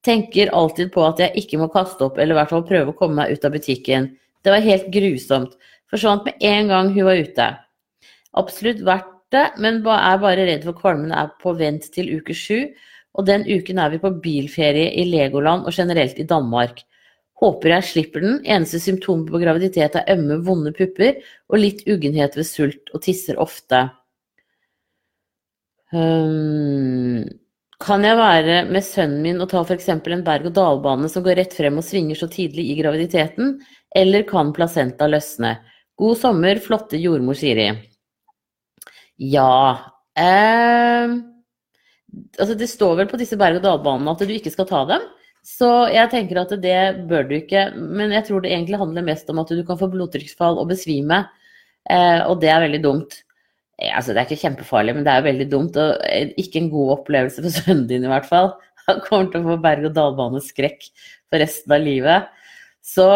Tenker 0.06 0.54
alltid 0.58 0.92
på 0.94 1.04
at 1.06 1.20
jeg 1.22 1.44
ikke 1.44 1.60
må 1.62 1.70
kaste 1.74 2.08
opp, 2.08 2.18
eller 2.18 2.36
i 2.36 2.40
hvert 2.40 2.54
fall 2.54 2.68
prøve 2.68 2.94
å 2.94 2.98
komme 2.98 3.22
meg 3.22 3.36
ut 3.36 3.46
av 3.46 3.54
butikken. 3.54 4.12
Det 4.42 4.54
var 4.54 4.66
helt 4.66 4.88
grusomt. 4.94 5.58
Forsvant 5.92 6.26
med 6.26 6.46
en 6.48 6.72
gang 6.72 6.94
hun 6.96 7.06
var 7.06 7.20
ute. 7.22 7.50
Absolutt 8.40 8.82
verdt 8.88 9.12
det, 9.32 9.46
men 9.62 9.84
er 9.86 10.24
bare 10.24 10.48
redd 10.48 10.66
for 10.68 10.76
kvalmen 10.76 11.14
er 11.16 11.30
på 11.44 11.54
vent 11.60 11.86
til 11.94 12.10
uke 12.18 12.36
sju 12.36 12.72
og 13.18 13.28
den 13.28 13.44
uken 13.48 13.80
er 13.82 13.92
vi 13.92 14.00
på 14.02 14.14
bilferie 14.24 14.92
i 15.02 15.06
Legoland 15.10 15.68
og 15.68 15.76
generelt 15.76 16.20
i 16.20 16.28
Danmark. 16.28 16.84
Håper 17.42 17.74
jeg 17.76 17.88
slipper 17.90 18.24
den. 18.24 18.38
Eneste 18.46 18.80
symptom 18.80 19.26
på 19.28 19.42
graviditet 19.42 19.98
er 19.98 20.12
ømme, 20.14 20.40
vonde 20.46 20.72
pupper 20.78 21.20
og 21.50 21.60
litt 21.60 21.82
uggenhet 21.90 22.38
ved 22.38 22.48
sult, 22.48 22.92
og 22.94 23.04
tisser 23.04 23.40
ofte. 23.42 23.88
Um, 25.92 27.26
kan 27.82 28.06
jeg 28.06 28.18
være 28.18 28.58
med 28.70 28.86
sønnen 28.86 29.24
min 29.26 29.42
og 29.44 29.50
ta 29.52 29.64
f.eks. 29.66 29.90
en 29.92 30.24
berg-og-dal-bane 30.26 31.10
som 31.12 31.26
går 31.26 31.40
rett 31.42 31.56
frem 31.58 31.80
og 31.82 31.86
svinger 31.86 32.20
så 32.20 32.30
tidlig 32.32 32.70
i 32.72 32.78
graviditeten, 32.80 33.56
eller 33.98 34.28
kan 34.30 34.54
placenta 34.56 35.08
løsne? 35.10 35.56
God 36.00 36.18
sommer, 36.18 36.62
flotte 36.64 37.00
jordmor 37.02 37.38
Siri. 37.38 37.68
Ja 39.22 39.78
eh, 40.18 41.12
Altså, 42.40 42.56
det 42.58 42.68
står 42.68 42.96
vel 43.00 43.10
på 43.12 43.20
disse 43.22 43.38
berg-og-dal-banene 43.40 44.16
at 44.16 44.24
du 44.26 44.34
ikke 44.34 44.52
skal 44.52 44.68
ta 44.68 44.82
dem. 44.90 45.04
Så 45.48 45.68
jeg 45.90 46.10
tenker 46.12 46.42
at 46.42 46.52
det 46.62 46.80
bør 47.10 47.24
du 47.30 47.38
ikke. 47.38 47.70
Men 47.78 48.12
jeg 48.14 48.28
tror 48.28 48.44
det 48.44 48.52
egentlig 48.52 48.82
handler 48.82 49.06
mest 49.08 49.30
om 49.32 49.40
at 49.42 49.54
du 49.54 49.62
kan 49.68 49.80
få 49.80 49.90
blodtrykksfall 49.94 50.60
og 50.60 50.70
besvime. 50.74 51.24
Eh, 51.90 52.20
og 52.28 52.42
det 52.44 52.52
er 52.52 52.66
veldig 52.66 52.82
dumt. 52.84 53.22
Eh, 53.82 53.92
altså, 53.96 54.14
det 54.14 54.22
er 54.22 54.30
ikke 54.30 54.44
kjempefarlig, 54.46 54.96
men 54.96 55.06
det 55.06 55.14
er 55.14 55.22
jo 55.22 55.30
veldig 55.30 55.48
dumt. 55.52 55.80
Og 55.82 56.04
eh, 56.08 56.34
ikke 56.42 56.62
en 56.62 56.74
god 56.74 56.98
opplevelse 57.00 57.44
for 57.44 57.56
sønnen 57.60 57.88
din, 57.90 58.06
i 58.06 58.12
hvert 58.12 58.30
fall. 58.30 58.54
Han 58.88 59.02
kommer 59.06 59.32
til 59.32 59.42
å 59.42 59.52
få 59.52 59.62
berg-og-dal-baneskrekk 59.64 60.86
for 61.32 61.42
resten 61.42 61.76
av 61.76 61.86
livet. 61.86 62.30
Så, 62.86 63.08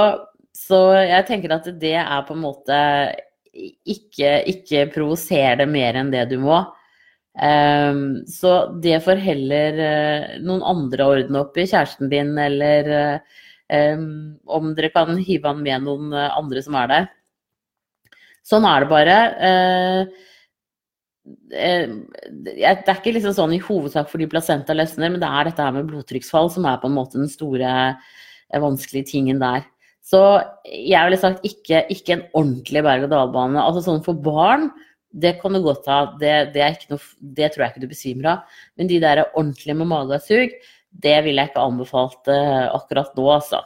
så, 0.55 0.79
jeg 1.01 1.27
tenker 1.29 1.55
at 1.55 1.69
det 1.81 1.95
er 1.97 2.25
på 2.27 2.35
en 2.35 2.43
måte 2.43 2.77
Ikke, 3.55 4.43
ikke 4.51 4.89
provoser 4.93 5.55
det 5.61 5.65
mer 5.71 5.95
enn 5.95 6.11
det 6.13 6.25
du 6.29 6.35
må. 6.43 6.59
Um, 7.35 8.21
så 8.31 8.51
det 8.83 9.01
får 9.03 9.19
heller 9.23 9.79
uh, 9.79 10.35
noen 10.43 10.63
andre 10.63 11.07
ordne 11.07 11.39
opp 11.41 11.57
i, 11.59 11.65
kjæresten 11.67 12.11
din, 12.11 12.33
eller 12.39 12.89
um, 13.71 14.35
om 14.45 14.69
dere 14.75 14.91
kan 14.91 15.15
hive 15.15 15.47
han 15.47 15.63
med 15.63 15.87
noen 15.87 16.11
uh, 16.15 16.35
andre 16.35 16.63
som 16.63 16.75
er 16.79 16.91
der. 16.91 17.09
Sånn 18.45 18.67
er 18.67 18.83
det 18.83 18.91
bare. 18.91 19.17
Uh, 19.39 20.31
Det 21.25 22.55
er 22.61 22.81
ikke 22.93 23.15
liksom 23.15 23.33
sånn 23.37 23.55
i 23.55 23.61
hovedsak 23.63 24.11
fordi 24.11 24.27
placenta 24.29 24.75
løsner, 24.77 25.09
men 25.13 25.21
det 25.21 25.29
er 25.29 25.49
dette 25.49 25.65
her 25.65 25.73
med 25.73 25.87
blodtrykksfall 25.89 26.51
som 26.53 26.67
er 26.69 26.77
på 26.81 26.91
en 26.91 26.97
måte 26.97 27.17
den 27.17 27.31
store, 27.31 27.71
eh, 27.95 28.61
vanskelige 28.61 29.09
tingen 29.15 29.41
der. 29.41 29.65
Så 30.05 30.21
jeg 30.69 31.01
ville 31.01 31.17
sagt 31.17 31.45
ikke, 31.47 31.81
ikke 31.89 32.13
en 32.13 32.25
ordentlig 32.37 32.83
berg-og-dal-bane. 32.85 33.57
Altså 33.57 33.81
sånn 33.87 34.03
for 34.05 34.17
barn, 34.21 34.69
det 35.15 35.39
kan 35.41 35.55
du 35.55 35.63
godt 35.65 35.87
ha. 35.89 35.99
Det, 36.21 36.33
det, 36.53 36.67
noe, 36.91 37.01
det 37.39 37.53
tror 37.53 37.65
jeg 37.65 37.73
ikke 37.73 37.85
du 37.85 37.89
besvimer 37.89 38.31
av. 38.35 38.59
Men 38.77 38.91
de 38.91 38.99
der 39.01 39.23
ordentlige 39.25 39.77
med 39.79 39.89
magesug, 39.89 40.53
det 41.05 41.15
ville 41.25 41.41
jeg 41.41 41.51
ikke 41.51 41.63
anbefalt 41.65 42.29
uh, 42.29 42.69
akkurat 42.75 43.17
nå, 43.17 43.25
altså. 43.33 43.63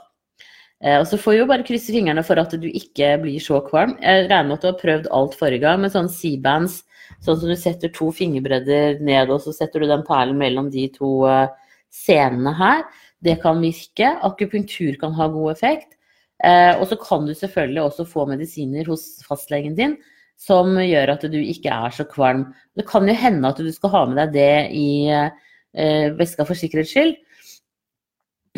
Uh, 0.79 1.01
og 1.01 1.07
så 1.09 1.19
får 1.19 1.35
vi 1.35 1.39
jo 1.41 1.49
bare 1.49 1.65
krysse 1.67 1.91
fingrene 1.91 2.23
for 2.23 2.39
at 2.39 2.53
du 2.55 2.67
ikke 2.69 3.11
blir 3.23 3.43
så 3.43 3.59
kvalm. 3.65 3.97
Jeg 3.99 4.29
regner 4.29 4.47
med 4.47 4.57
at 4.59 4.65
du 4.65 4.69
har 4.71 4.79
prøvd 4.79 5.11
alt 5.15 5.35
forrige 5.39 5.63
gang 5.65 5.83
med 5.83 5.93
sånn 5.95 6.11
C-bands, 6.13 6.81
sånn 7.25 7.39
som 7.41 7.51
du 7.51 7.57
setter 7.59 7.91
to 7.95 8.09
fingerbredder 8.15 9.01
ned, 9.03 9.33
og 9.33 9.43
så 9.43 9.55
setter 9.55 9.83
du 9.83 9.89
den 9.89 10.05
perlen 10.07 10.39
mellom 10.39 10.71
de 10.71 10.87
to 10.95 11.13
uh, 11.27 11.47
scenene 11.91 12.53
her. 12.55 12.83
Det 13.19 13.39
kan 13.43 13.59
virke. 13.59 14.13
Akupunktur 14.23 14.95
kan 15.01 15.15
ha 15.17 15.27
god 15.31 15.57
effekt. 15.57 15.97
Eh, 16.39 16.71
og 16.79 16.87
så 16.87 16.95
kan 16.99 17.25
du 17.27 17.33
selvfølgelig 17.35 17.81
også 17.83 18.05
få 18.07 18.23
medisiner 18.29 18.87
hos 18.87 19.19
fastlegen 19.27 19.75
din 19.75 19.97
som 20.39 20.77
gjør 20.79 21.11
at 21.17 21.25
du 21.27 21.35
ikke 21.35 21.71
er 21.73 21.91
så 21.91 22.05
kvalm. 22.07 22.45
Det 22.79 22.85
kan 22.87 23.07
jo 23.09 23.15
hende 23.15 23.49
at 23.49 23.59
du 23.59 23.67
skal 23.75 23.91
ha 23.91 24.03
med 24.07 24.21
deg 24.21 24.37
det 24.37 24.53
i 24.71 24.89
eh, 25.11 26.13
veska 26.15 26.45
for 26.47 26.55
sikkerhets 26.55 26.93
skyld. 26.95 27.17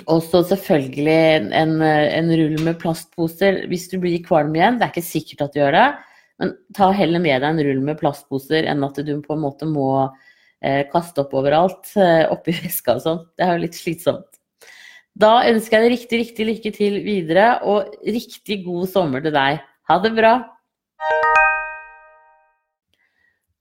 Og 0.08 0.22
så 0.24 0.40
selvfølgelig 0.48 1.52
en, 1.52 1.82
en, 1.84 2.32
rull 2.40 2.58
med 2.64 2.80
plastposer 2.80 3.66
hvis 3.70 3.90
du 3.92 3.98
blir 4.02 4.24
kvalm 4.24 4.56
igjen. 4.56 4.80
Det 4.80 4.88
er 4.88 4.94
ikke 4.94 5.06
sikkert 5.06 5.46
at 5.46 5.54
du 5.54 5.60
gjør 5.60 5.76
det, 5.76 5.88
men 6.42 6.54
ta 6.78 6.90
heller 6.96 7.22
med 7.22 7.44
deg 7.44 7.50
en 7.50 7.64
rull 7.68 7.82
med 7.86 8.00
plastposer 8.00 8.70
enn 8.72 8.86
at 8.88 9.02
du 9.04 9.14
på 9.22 9.36
en 9.36 9.44
måte 9.44 9.68
må 9.70 9.90
eh, 10.64 10.88
kaste 10.92 11.26
opp 11.26 11.36
overalt 11.38 11.92
eh, 12.00 12.24
oppi 12.32 12.56
veska 12.64 12.98
og 12.98 13.04
sånn. 13.04 13.26
Det 13.36 13.46
er 13.46 13.58
jo 13.58 13.66
litt 13.66 13.78
slitsomt. 13.78 14.30
Da 15.20 15.42
ønsker 15.44 15.76
jeg 15.76 15.84
deg 15.84 15.94
riktig, 15.98 16.22
riktig 16.22 16.48
lykke 16.48 16.72
til 16.78 16.98
videre, 17.04 17.48
og 17.68 17.92
riktig 18.08 18.62
god 18.64 18.88
sommer 18.90 19.24
til 19.24 19.36
deg. 19.36 19.60
Ha 19.92 20.00
det 20.00 20.16
bra! 20.16 20.38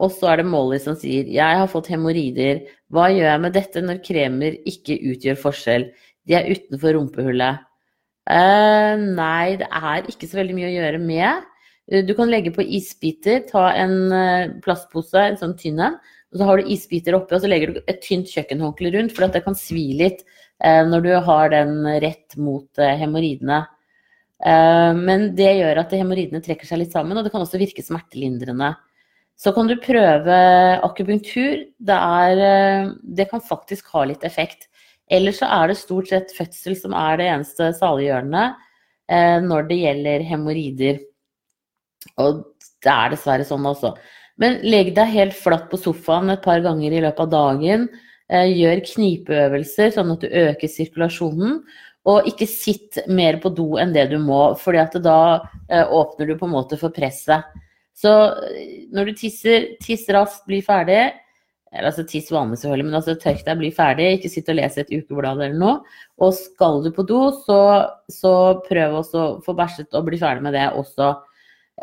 Og 0.01 0.13
så 0.15 0.31
er 0.31 0.41
det 0.41 0.49
Molly 0.49 0.79
som 0.81 0.95
sier 0.97 1.29
jeg 1.29 1.59
har 1.61 1.69
fått 1.69 1.91
hemoroider. 1.93 2.63
Hva 2.93 3.11
gjør 3.13 3.27
jeg 3.27 3.43
med 3.45 3.57
dette 3.57 3.83
når 3.85 4.01
kremer 4.07 4.57
ikke 4.69 4.97
utgjør 5.11 5.43
forskjell? 5.43 5.91
De 6.31 6.39
er 6.39 6.49
utenfor 6.55 6.95
rumpehullet. 6.95 7.67
Uh, 8.31 8.95
nei, 9.19 9.59
det 9.59 9.67
er 9.67 10.07
ikke 10.07 10.29
så 10.31 10.39
veldig 10.39 10.55
mye 10.55 10.69
å 10.71 10.77
gjøre 10.77 11.03
med. 11.03 11.49
Uh, 11.91 12.05
du 12.07 12.15
kan 12.15 12.31
legge 12.31 12.55
på 12.55 12.63
isbiter. 12.63 13.43
Ta 13.51 13.73
en 13.75 13.97
uh, 14.15 14.53
plastpose, 14.63 15.19
en 15.19 15.41
sånn 15.41 15.57
tynn 15.59 15.83
en. 15.83 15.99
Og 16.31 16.39
så 16.39 16.47
har 16.47 16.61
du 16.61 16.71
isbiter 16.71 17.17
oppi, 17.19 17.35
og 17.35 17.43
så 17.43 17.51
legger 17.51 17.75
du 17.75 17.81
et 17.91 17.99
tynt 18.05 18.31
kjøkkenhåndkle 18.31 18.95
rundt, 18.95 19.17
for 19.17 19.27
at 19.27 19.35
det 19.35 19.43
kan 19.43 19.59
svi 19.59 19.89
litt 19.99 20.23
Eh, 20.61 20.83
når 20.87 21.05
du 21.05 21.13
har 21.25 21.53
den 21.55 21.77
rett 22.05 22.37
mot 22.37 22.81
eh, 22.81 22.97
hemoroidene. 23.01 23.63
Eh, 24.45 24.93
men 24.97 25.31
det 25.37 25.55
gjør 25.57 25.83
at 25.83 25.95
hemoroidene 25.97 26.43
trekker 26.45 26.69
seg 26.69 26.83
litt 26.83 26.97
sammen, 26.97 27.17
og 27.17 27.25
det 27.25 27.33
kan 27.33 27.45
også 27.45 27.61
virke 27.61 27.85
smertelindrende. 27.85 28.75
Så 29.41 29.55
kan 29.57 29.71
du 29.71 29.79
prøve 29.81 30.37
akupunktur. 30.85 31.63
Det, 31.81 31.97
er, 31.97 32.91
det 33.01 33.31
kan 33.31 33.41
faktisk 33.41 33.89
ha 33.95 34.05
litt 34.11 34.27
effekt. 34.29 34.69
Ellers 35.11 35.41
så 35.43 35.49
er 35.51 35.71
det 35.71 35.79
stort 35.81 36.11
sett 36.13 36.35
fødsel 36.37 36.77
som 36.79 36.95
er 36.95 37.19
det 37.19 37.29
eneste 37.33 37.73
saliggjørende 37.79 38.51
når 39.43 39.65
det 39.67 39.77
gjelder 39.81 40.23
hemoroider. 40.23 41.01
Og 42.23 42.45
det 42.85 42.93
er 42.93 43.11
dessverre 43.11 43.47
sånn 43.49 43.67
også. 43.67 43.91
Men 44.41 44.61
legg 44.65 44.95
deg 44.97 45.13
helt 45.13 45.37
flatt 45.37 45.69
på 45.71 45.81
sofaen 45.81 46.33
et 46.33 46.45
par 46.45 46.63
ganger 46.65 46.95
i 46.95 47.03
løpet 47.05 47.25
av 47.27 47.33
dagen. 47.35 47.89
Eh, 48.31 48.49
gjør 48.55 48.85
knipeøvelser 48.87 49.91
sånn 49.97 50.15
at 50.15 50.25
du 50.25 50.29
øker 50.47 50.71
sirkulasjonen. 50.71 51.59
Og 52.09 52.29
ikke 52.31 52.47
sitt 52.49 52.97
mer 53.13 53.37
på 53.43 53.51
do 53.53 53.75
enn 53.81 53.93
det 53.93 54.07
du 54.09 54.17
må, 54.23 54.55
for 54.57 54.73
da 54.73 55.19
eh, 55.69 55.85
åpner 55.85 56.31
du 56.31 56.39
på 56.39 56.49
en 56.49 56.55
måte 56.55 56.79
for 56.81 56.95
presset. 56.97 57.51
Så 57.93 58.15
eh, 58.47 58.87
når 58.95 59.11
du 59.11 59.19
tisser, 59.21 59.75
tiss 59.85 60.07
raskt, 60.09 60.47
bli 60.49 60.63
ferdig. 60.65 61.11
Altså 61.71 62.03
tiss 62.03 62.33
vanlig 62.35 62.59
selvfølgelig, 62.59 62.87
men 62.89 62.99
altså 62.99 63.15
tørk 63.15 63.45
deg, 63.47 63.59
bli 63.61 63.69
ferdig. 63.75 64.07
Ikke 64.17 64.31
sitt 64.33 64.49
og 64.51 64.57
lese 64.59 64.83
et 64.83 64.91
ukeblad 64.91 65.39
eller 65.39 65.59
noe. 65.59 65.77
Og 66.19 66.33
skal 66.35 66.81
du 66.83 66.91
på 66.95 67.05
do, 67.07 67.21
så, 67.47 67.59
så 68.11 68.33
prøv 68.67 68.97
også 69.05 69.21
å 69.23 69.35
få 69.45 69.55
bæsjet 69.59 69.95
og 69.95 70.09
bli 70.09 70.19
ferdig 70.19 70.43
med 70.49 70.57
det 70.59 70.67
også. 70.75 71.13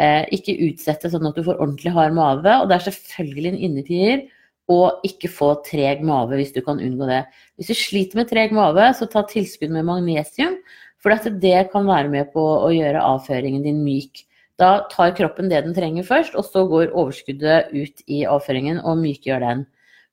Eh, 0.04 0.26
ikke 0.36 0.58
utsette 0.68 1.10
sånn 1.14 1.30
at 1.30 1.40
du 1.40 1.46
får 1.46 1.62
ordentlig 1.62 1.94
hard 1.96 2.18
mage. 2.18 2.58
Og 2.60 2.68
det 2.68 2.76
er 2.76 2.90
selvfølgelig 2.90 3.54
en 3.54 3.64
innetier. 3.70 4.28
og 4.68 5.00
ikke 5.08 5.30
få 5.32 5.54
treg 5.64 6.02
mage 6.04 6.36
hvis 6.36 6.50
du 6.52 6.60
kan 6.60 6.82
unngå 6.84 7.06
det. 7.08 7.22
Hvis 7.56 7.70
du 7.72 7.78
sliter 7.80 8.20
med 8.20 8.28
treg 8.28 8.52
mage, 8.52 8.90
så 9.00 9.06
ta 9.08 9.22
tilskudd 9.24 9.72
med 9.72 9.88
magnesium, 9.88 10.58
for 11.00 11.16
det 11.16 11.70
kan 11.72 11.88
være 11.88 12.12
med 12.12 12.34
på 12.34 12.44
å 12.44 12.68
gjøre 12.76 13.00
avføringen 13.14 13.64
din 13.64 13.80
myk. 13.86 14.26
Da 14.60 14.84
tar 14.92 15.16
kroppen 15.16 15.48
det 15.48 15.64
den 15.64 15.76
trenger 15.78 16.04
først, 16.04 16.36
og 16.36 16.44
så 16.52 16.66
går 16.68 16.92
overskuddet 16.92 17.72
ut 17.72 18.04
i 18.12 18.26
avføringen 18.28 18.84
og 18.84 19.00
mykgjør 19.06 19.46
den. 19.46 19.66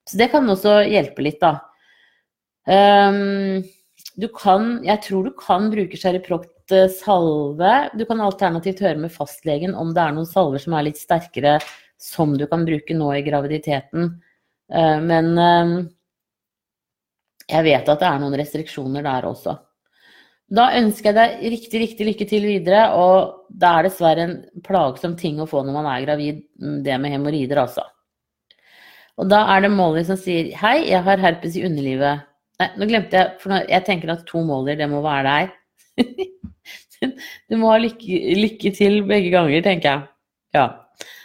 Så 0.09 0.21
det 0.21 0.29
kan 0.33 0.49
også 0.51 0.83
hjelpe 0.89 1.25
litt, 1.25 1.41
da. 1.41 1.57
Um, 2.65 3.65
du 4.21 4.29
kan, 4.33 4.79
jeg 4.85 5.03
tror 5.05 5.27
du 5.27 5.33
kan 5.37 5.71
bruke 5.73 5.99
Cheriproct 6.01 6.75
salve. 6.97 7.73
Du 7.97 8.05
kan 8.09 8.23
alternativt 8.25 8.83
høre 8.85 9.01
med 9.01 9.13
fastlegen 9.13 9.75
om 9.77 9.93
det 9.97 10.05
er 10.05 10.15
noen 10.17 10.29
salver 10.29 10.63
som 10.63 10.77
er 10.77 10.87
litt 10.89 11.01
sterkere 11.01 11.59
som 12.01 12.37
du 12.39 12.47
kan 12.51 12.65
bruke 12.69 12.97
nå 12.97 13.11
i 13.17 13.25
graviditeten. 13.27 14.15
Uh, 14.73 14.99
men 15.05 15.31
eh, 15.41 15.75
jeg 17.51 17.67
vet 17.67 17.89
at 17.93 18.01
det 18.01 18.09
er 18.09 18.21
noen 18.23 18.37
restriksjoner 18.41 19.05
der 19.05 19.29
også. 19.29 19.57
Da 20.55 20.69
ønsker 20.77 21.11
jeg 21.11 21.17
deg 21.17 21.53
riktig, 21.55 21.81
riktig 21.81 22.07
lykke 22.09 22.27
til 22.29 22.47
videre. 22.49 22.85
Og 23.01 23.49
det 23.49 23.71
er 23.71 23.89
dessverre 23.89 24.29
en 24.29 24.37
plagsom 24.65 25.17
ting 25.21 25.41
å 25.41 25.49
få 25.49 25.65
når 25.65 25.77
man 25.77 25.91
er 25.91 26.07
gravid, 26.07 26.45
mm, 26.61 26.79
det 26.87 27.01
med 27.01 27.17
hemoroider, 27.17 27.65
altså. 27.65 27.87
Og 29.21 29.29
da 29.31 29.45
er 29.55 29.65
det 29.65 29.73
Molly 29.75 30.03
som 30.07 30.19
sier 30.19 30.51
Hei, 30.59 30.79
jeg 30.91 31.03
har 31.07 31.23
herpes 31.23 31.59
i 31.59 31.67
underlivet. 31.67 32.25
Nei, 32.61 32.71
nå 32.79 32.89
glemte 32.91 33.19
jeg, 33.19 33.35
for 33.43 33.55
jeg 33.61 33.87
tenker 33.87 34.15
at 34.15 34.25
to 34.29 34.43
Molly, 34.47 34.75
det 34.79 34.89
må 34.91 35.03
være 35.05 35.29
deg. 35.29 36.09
du 37.51 37.57
må 37.61 37.71
ha 37.73 37.79
lykke, 37.83 38.19
lykke 38.39 38.75
til 38.75 39.01
begge 39.09 39.31
ganger, 39.35 39.63
tenker 39.67 39.91
jeg. 39.91 40.09
Ja. 40.59 40.67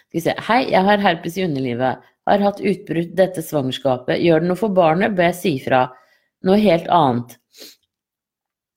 Skal 0.09 0.17
vi 0.17 0.25
se. 0.25 0.37
Hei, 0.47 0.61
jeg 0.73 0.85
har 0.85 1.03
herpes 1.05 1.37
i 1.37 1.45
underlivet 1.45 2.05
har 2.29 2.45
hatt 2.45 2.61
utbrudd 2.61 3.15
dette 3.17 3.43
svangerskapet. 3.45 4.21
Gjør 4.21 4.43
det 4.43 4.51
noe 4.51 4.59
for 4.59 4.75
barnet, 4.75 5.15
bør 5.17 5.31
jeg 5.31 5.39
si 5.39 5.53
fra. 5.63 5.85
Noe 6.45 6.59
helt 6.61 6.87
annet. 6.93 7.35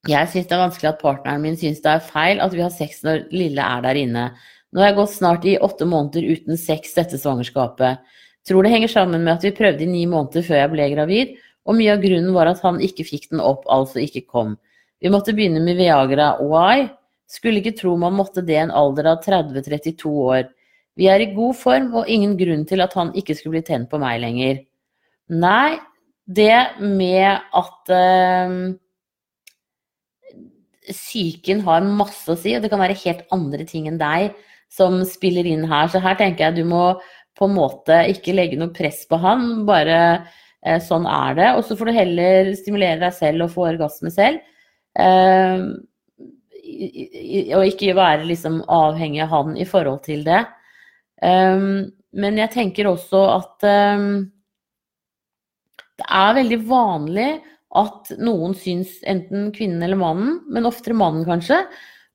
Jeg 0.08 0.30
syns 0.32 0.48
det 0.50 0.56
er 0.56 0.64
vanskelig 0.64 0.90
at 0.90 1.02
partneren 1.02 1.44
min 1.44 1.58
syns 1.58 1.82
det 1.84 1.92
er 1.92 2.02
feil 2.02 2.40
at 2.42 2.54
vi 2.56 2.64
har 2.64 2.72
sex 2.74 3.04
når 3.06 3.28
lille 3.34 3.62
er 3.62 3.84
der 3.84 4.00
inne. 4.00 4.24
Nå 4.72 4.82
har 4.82 4.90
jeg 4.90 4.98
gått 4.98 5.14
snart 5.14 5.46
i 5.46 5.58
åtte 5.62 5.86
måneder 5.86 6.26
uten 6.26 6.58
sex 6.58 6.96
dette 6.96 7.20
svangerskapet. 7.20 8.00
Tror 8.48 8.66
det 8.66 8.72
henger 8.72 8.90
sammen 8.90 9.22
med 9.22 9.36
at 9.36 9.44
vi 9.46 9.54
prøvde 9.54 9.84
i 9.84 9.90
ni 9.90 10.02
måneder 10.10 10.44
før 10.46 10.58
jeg 10.64 10.72
ble 10.72 10.88
gravid, 10.94 11.36
og 11.62 11.78
mye 11.78 11.92
av 11.94 12.02
grunnen 12.02 12.34
var 12.34 12.50
at 12.50 12.62
han 12.64 12.80
ikke 12.82 13.06
fikk 13.06 13.28
den 13.30 13.42
opp, 13.42 13.62
altså 13.70 14.02
ikke 14.02 14.24
kom. 14.26 14.56
Vi 15.02 15.10
måtte 15.10 15.34
begynne 15.34 15.62
med 15.62 15.78
Viagra. 15.78 16.34
Why? 16.42 16.88
Skulle 17.30 17.62
ikke 17.62 17.76
tro 17.78 17.94
man 17.98 18.14
måtte 18.18 18.42
det 18.44 18.58
en 18.60 18.74
alder 18.74 19.12
av 19.14 19.22
30-32 19.24 20.10
år. 20.10 20.50
Vi 20.98 21.08
er 21.08 21.22
i 21.24 21.30
god 21.32 21.56
form 21.56 21.88
og 21.96 22.10
ingen 22.10 22.36
grunn 22.36 22.66
til 22.68 22.82
at 22.84 22.92
han 22.98 23.14
ikke 23.16 23.34
skulle 23.38 23.56
bli 23.56 23.66
tent 23.66 23.88
på 23.90 24.00
meg 24.02 24.20
lenger. 24.22 24.60
Nei, 25.32 25.78
det 26.26 26.82
med 26.82 27.40
at 27.56 27.92
øh, 27.96 28.74
har 31.64 31.88
masse 31.88 32.28
å 32.28 32.36
si, 32.36 32.54
og 32.56 32.62
det 32.62 32.70
kan 32.72 32.82
være 32.82 33.00
helt 33.04 33.24
andre 33.32 33.64
ting 33.68 33.88
enn 33.88 34.00
deg 34.02 34.34
som 34.72 35.00
spiller 35.08 35.48
inn 35.48 35.64
her. 35.68 35.88
Så 35.88 36.02
her 36.02 36.18
tenker 36.20 36.48
jeg 36.48 36.60
du 36.60 36.68
må 36.68 36.84
på 37.38 37.48
en 37.48 37.56
måte 37.56 38.02
ikke 38.12 38.34
legge 38.36 38.58
noe 38.60 38.74
press 38.74 39.04
på 39.08 39.18
han, 39.22 39.62
bare 39.68 39.98
eh, 40.64 40.80
sånn 40.82 41.06
er 41.08 41.38
det. 41.38 41.48
Og 41.56 41.64
så 41.66 41.78
får 41.78 41.88
du 41.88 41.96
heller 41.96 42.52
stimulere 42.58 43.00
deg 43.04 43.16
selv 43.16 43.46
og 43.46 43.54
få 43.54 43.68
orgasme 43.70 44.12
selv. 44.14 44.42
Eh, 44.98 45.64
og 47.56 47.66
ikke 47.68 47.96
være 47.98 48.28
liksom 48.28 48.62
avhengig 48.70 49.24
av 49.24 49.32
han 49.32 49.56
i 49.60 49.66
forhold 49.68 50.04
til 50.06 50.22
det. 50.28 50.44
Eh, 51.24 51.66
men 52.12 52.38
jeg 52.42 52.52
tenker 52.52 52.90
også 52.90 53.22
at 53.38 53.66
um, 53.96 54.10
det 56.00 56.08
er 56.08 56.36
veldig 56.36 56.58
vanlig 56.68 57.30
at 57.80 58.10
noen 58.20 58.52
syns, 58.58 58.98
enten 59.08 59.48
kvinnen 59.56 59.84
eller 59.84 59.96
mannen, 60.00 60.34
men 60.52 60.68
oftere 60.68 60.96
mannen 60.98 61.24
kanskje, 61.24 61.62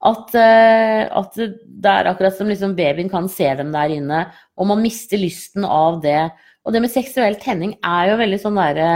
at, 0.05 0.35
uh, 0.37 1.03
at 1.21 1.37
det 1.37 1.93
er 1.93 2.09
akkurat 2.11 2.35
som 2.37 2.49
liksom 2.51 2.75
babyen 2.77 3.09
kan 3.09 3.29
se 3.31 3.47
dem 3.57 3.71
der 3.73 3.95
inne, 3.95 4.25
og 4.57 4.69
man 4.69 4.83
mister 4.83 5.17
lysten 5.21 5.65
av 5.65 6.01
det. 6.03 6.29
Og 6.67 6.75
det 6.75 6.83
med 6.83 6.93
seksuell 6.93 7.39
tenning 7.41 7.73
er 7.85 8.11
jo 8.11 8.21
veldig 8.21 8.39
sånn 8.43 8.59
derre 8.59 8.91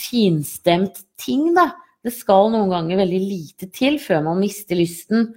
finstemt 0.00 1.04
ting, 1.20 1.52
da. 1.56 1.70
Det 2.04 2.12
skal 2.12 2.50
noen 2.52 2.72
ganger 2.72 3.00
veldig 3.00 3.20
lite 3.22 3.70
til 3.72 3.96
før 4.02 4.24
man 4.26 4.42
mister 4.42 4.76
lysten. 4.76 5.30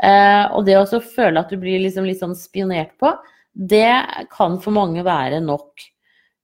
Uh, 0.00 0.50
og 0.56 0.64
det 0.68 0.78
å 0.78 1.02
føle 1.02 1.40
at 1.40 1.50
du 1.50 1.58
blir 1.60 1.82
liksom 1.82 2.06
litt 2.08 2.22
sånn 2.22 2.36
spionert 2.38 2.94
på, 3.00 3.12
det 3.54 4.28
kan 4.34 4.58
for 4.62 4.74
mange 4.74 5.04
være 5.06 5.42
nok. 5.44 5.90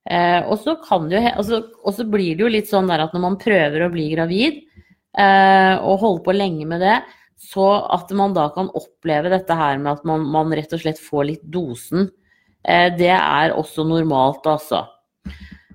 Eh, 0.09 0.41
og 0.49 0.57
så 0.63 0.73
altså, 0.81 2.05
blir 2.09 2.35
det 2.35 2.45
jo 2.45 2.51
litt 2.51 2.69
sånn 2.71 2.89
der 2.89 3.03
at 3.03 3.13
når 3.13 3.23
man 3.25 3.39
prøver 3.41 3.85
å 3.85 3.91
bli 3.93 4.07
gravid, 4.15 4.61
eh, 5.13 5.75
og 5.77 6.01
holder 6.01 6.23
på 6.25 6.37
lenge 6.37 6.67
med 6.69 6.81
det, 6.81 6.97
så 7.41 7.67
at 7.91 8.11
man 8.15 8.35
da 8.37 8.47
kan 8.53 8.69
oppleve 8.77 9.31
dette 9.33 9.55
her 9.57 9.79
med 9.81 9.97
at 9.97 10.05
man, 10.07 10.23
man 10.29 10.53
rett 10.55 10.71
og 10.75 10.83
slett 10.83 11.01
får 11.01 11.27
litt 11.27 11.45
dosen, 11.53 12.09
eh, 12.63 12.89
det 12.95 13.13
er 13.15 13.55
også 13.57 13.85
normalt, 13.87 14.45
altså. 14.47 14.85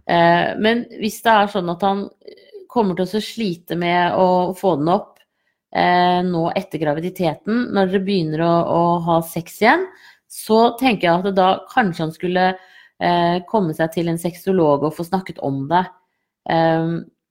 Eh, 0.06 0.54
men 0.62 0.84
hvis 1.00 1.18
det 1.24 1.32
er 1.32 1.50
sånn 1.50 1.72
at 1.72 1.82
han 1.82 2.06
kommer 2.70 2.98
til 2.98 3.18
å 3.18 3.24
slite 3.24 3.78
med 3.78 4.14
å 4.14 4.54
få 4.56 4.76
den 4.78 4.92
opp 4.92 5.16
eh, 5.74 6.20
nå 6.26 6.44
etter 6.54 6.82
graviditeten, 6.82 7.66
når 7.74 7.90
dere 7.90 8.04
begynner 8.06 8.44
å, 8.46 8.54
å, 8.70 8.80
ha 9.08 9.18
sex 9.26 9.58
igjen, 9.64 9.86
så 10.30 10.76
tenker 10.78 11.08
jeg 11.08 11.24
at 11.24 11.36
da 11.36 11.50
kanskje 11.72 12.04
han 12.04 12.14
skulle 12.14 12.46
eh, 12.52 13.42
komme 13.50 13.74
seg 13.76 13.92
til 13.96 14.12
en 14.12 14.20
sexolog 14.20 14.86
og 14.86 14.94
få 14.94 15.06
snakket 15.08 15.42
om 15.46 15.64
det. 15.72 15.84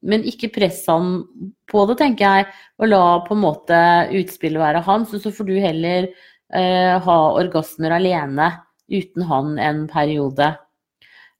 Men 0.06 0.26
ikke 0.28 0.52
press 0.54 0.84
han 0.92 1.24
på 1.72 1.86
det, 1.90 1.98
tenker 2.02 2.26
jeg, 2.26 2.48
og 2.80 2.92
la 2.92 3.04
på 3.26 3.36
en 3.36 3.42
måte 3.42 3.80
utspillet 4.14 4.62
være 4.62 4.84
hans. 4.86 5.14
Og 5.16 5.24
så 5.24 5.32
får 5.34 5.50
du 5.50 5.56
heller 5.62 6.08
eh, 6.54 6.94
ha 7.02 7.18
orgasmer 7.40 7.98
alene 7.98 8.52
uten 8.92 9.26
han 9.26 9.58
en 9.58 9.84
periode. 9.90 10.52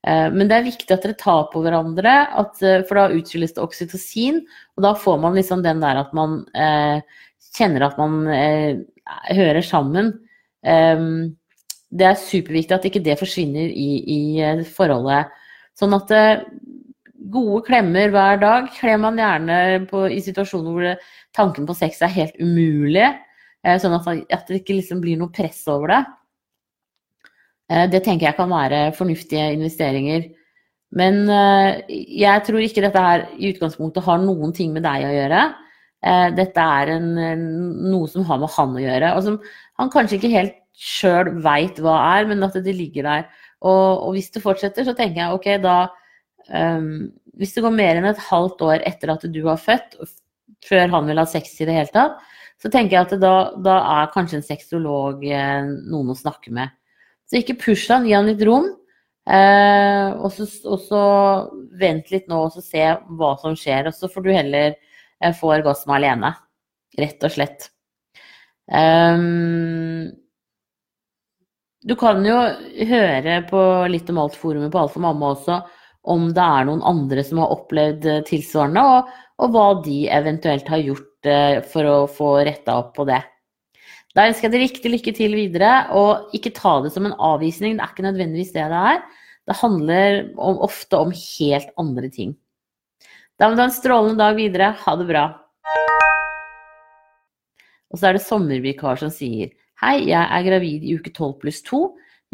Eh, 0.06 0.26
men 0.34 0.50
det 0.50 0.58
er 0.58 0.66
viktig 0.66 0.90
at 0.90 1.06
dere 1.06 1.18
tar 1.20 1.46
på 1.52 1.62
hverandre, 1.62 2.16
at, 2.42 2.58
uh, 2.62 2.82
for 2.88 2.98
da 2.98 3.06
utskilles 3.14 3.54
det 3.54 3.62
oksytocin. 3.62 4.42
Og 4.76 4.86
da 4.86 4.94
får 4.98 5.22
man 5.22 5.38
liksom 5.38 5.62
den 5.66 5.82
der 5.84 6.02
at 6.02 6.14
man 6.16 6.42
kjenner 7.56 7.86
at 7.86 7.96
man 7.96 8.26
hører 9.32 9.64
sammen. 9.64 10.10
Um, 10.66 11.36
det 11.94 12.08
er 12.10 12.18
superviktig 12.18 12.74
at 12.74 12.84
ikke 12.88 13.00
det 13.00 13.14
forsvinner 13.20 13.70
i, 13.70 13.90
i 14.12 14.20
forholdet. 14.74 15.30
Sånn 15.78 15.94
at 15.96 16.12
gode 17.32 17.62
klemmer 17.66 18.12
hver 18.14 18.40
dag 18.42 18.68
kler 18.76 19.00
man 19.02 19.18
gjerne 19.20 19.58
på, 19.90 20.06
i 20.12 20.20
situasjoner 20.24 20.74
hvor 20.74 20.86
det, 20.86 20.96
tanken 21.36 21.66
på 21.68 21.76
sex 21.76 22.02
er 22.04 22.14
helt 22.14 22.38
umulig. 22.40 23.08
Eh, 23.66 23.78
sånn 23.82 23.96
at, 23.96 24.08
at, 24.30 24.46
det 24.48 24.62
ikke 24.62 24.78
liksom 24.78 25.02
blir 25.02 25.18
noe 25.20 25.32
press 25.34 25.64
over 25.72 25.92
det. 25.92 26.00
Eh, 27.72 27.86
det 27.90 28.02
tenker 28.06 28.28
jeg 28.28 28.38
kan 28.38 28.52
være 28.52 28.88
fornuftige 28.96 29.50
investeringer. 29.56 30.28
Men 30.96 31.24
eh, 31.32 31.82
jeg 32.22 32.44
tror 32.46 32.62
ikke 32.62 32.84
dette 32.84 33.02
her 33.02 33.26
i 33.36 33.50
utgangspunktet 33.52 34.06
har 34.06 34.22
noen 34.22 34.54
ting 34.56 34.74
med 34.74 34.86
deg 34.86 35.08
å 35.08 35.14
gjøre. 35.16 35.42
Eh, 36.06 36.28
dette 36.36 36.68
er 36.80 36.94
en, 36.94 37.10
noe 37.90 38.06
som 38.10 38.26
har 38.28 38.38
med 38.42 38.54
han 38.54 38.76
å 38.76 38.84
gjøre, 38.84 39.12
og 39.16 39.26
som 39.26 39.40
han 39.80 39.92
kanskje 39.92 40.20
ikke 40.20 40.34
helt 40.34 40.56
sjøl 40.76 41.32
veit 41.42 41.80
hva 41.82 41.96
er, 42.18 42.28
men 42.30 42.44
at 42.46 42.58
det 42.62 42.74
ligger 42.76 43.08
der. 43.08 43.28
Og, 43.64 44.06
og 44.06 44.10
hvis 44.14 44.30
det 44.34 44.44
fortsetter, 44.44 44.86
så 44.86 44.94
tenker 44.94 45.24
jeg 45.24 45.38
ok, 45.38 45.48
da 45.64 45.78
um, 46.52 47.10
Hvis 47.36 47.54
det 47.56 47.64
går 47.64 47.74
mer 47.74 47.98
enn 47.98 48.08
et 48.08 48.22
halvt 48.28 48.64
år 48.66 48.86
etter 48.88 49.12
at 49.12 49.26
du 49.32 49.42
har 49.48 49.60
født, 49.60 49.98
før 50.66 50.88
han 50.94 51.10
vil 51.10 51.20
ha 51.20 51.26
sex 51.28 51.52
i 51.60 51.68
det 51.68 51.76
hele 51.76 51.92
tatt, 51.92 52.16
så 52.62 52.70
tenker 52.72 52.96
jeg 52.96 53.06
at 53.06 53.20
da, 53.20 53.34
da 53.60 53.76
er 53.98 54.12
kanskje 54.14 54.40
en 54.40 54.46
sexolog 54.46 55.24
eh, 55.28 55.68
noen 55.90 56.14
å 56.14 56.16
snakke 56.16 56.52
med. 56.56 56.72
Så 57.28 57.40
ikke 57.40 57.58
push 57.60 57.90
han, 57.92 58.06
gi 58.08 58.14
han 58.16 58.28
litt 58.30 58.42
rom. 58.46 58.70
Eh, 59.26 60.08
og, 60.14 60.30
så, 60.32 60.46
og, 60.64 60.80
så, 60.86 61.00
vent 61.76 62.12
litt 62.14 62.28
nå 62.30 62.44
og 62.46 62.54
så 62.54 62.62
se 62.64 62.84
hva 63.18 63.34
som 63.42 63.56
skjer. 63.58 63.90
Og 63.90 63.96
så 63.96 64.08
får 64.10 64.24
du 64.24 64.30
heller 64.32 64.70
eh, 64.72 65.34
få 65.36 65.52
orgasme 65.58 65.98
alene. 65.98 66.32
Rett 66.96 67.26
og 67.28 67.34
slett. 67.34 67.68
Um, 68.66 70.08
du 71.86 71.94
kan 71.98 72.24
jo 72.26 72.38
høre 72.88 73.36
på 73.46 73.60
litt 73.92 74.08
om 74.10 74.24
alt-forumet 74.24 74.72
på 74.72 74.80
Alt 74.80 74.94
for 74.96 75.04
mamma 75.04 75.34
også, 75.36 75.60
om 76.06 76.28
det 76.34 76.42
er 76.42 76.66
noen 76.68 76.82
andre 76.86 77.24
som 77.26 77.42
har 77.42 77.54
opplevd 77.54 78.06
eh, 78.10 78.22
tilsvarende, 78.28 78.82
og, 78.82 79.14
og 79.42 79.54
hva 79.54 79.66
de 79.84 80.04
eventuelt 80.12 80.68
har 80.70 80.84
gjort 80.84 81.30
eh, 81.30 81.58
for 81.72 81.90
å 81.90 81.96
få 82.10 82.30
retta 82.46 82.78
opp 82.80 82.94
på 82.98 83.06
det. 83.08 83.20
Da 84.16 84.24
ønsker 84.30 84.46
jeg 84.46 84.54
deg 84.54 84.64
riktig 84.64 84.92
lykke 84.94 85.12
til 85.18 85.36
videre, 85.36 85.72
og 85.92 86.32
ikke 86.36 86.54
ta 86.56 86.78
det 86.84 86.94
som 86.94 87.04
en 87.08 87.16
avvisning. 87.20 87.76
Det 87.76 87.84
er 87.84 87.92
ikke 87.92 88.06
nødvendigvis 88.06 88.54
det 88.54 88.64
det 88.72 88.82
er. 88.94 89.02
Det 89.46 89.58
handler 89.60 90.22
om, 90.40 90.62
ofte 90.64 90.98
om 90.98 91.12
helt 91.12 91.74
andre 91.78 92.08
ting. 92.10 92.32
Da 93.36 93.50
må 93.50 93.58
du 93.58 93.60
ha 93.60 93.68
en 93.68 93.76
strålende 93.76 94.22
dag 94.22 94.38
videre. 94.38 94.72
Ha 94.86 94.96
det 94.96 95.06
bra. 95.10 95.26
Og 97.92 98.00
så 98.00 98.08
er 98.08 98.16
det 98.16 98.24
sommervikar 98.24 98.98
som 99.00 99.12
sier 99.12 99.52
Hei, 99.82 100.06
jeg 100.08 100.16
er 100.16 100.44
gravid 100.46 100.86
i 100.88 100.94
uke 100.96 101.12
12 101.12 101.34
pluss 101.42 101.60
2. 101.68 101.82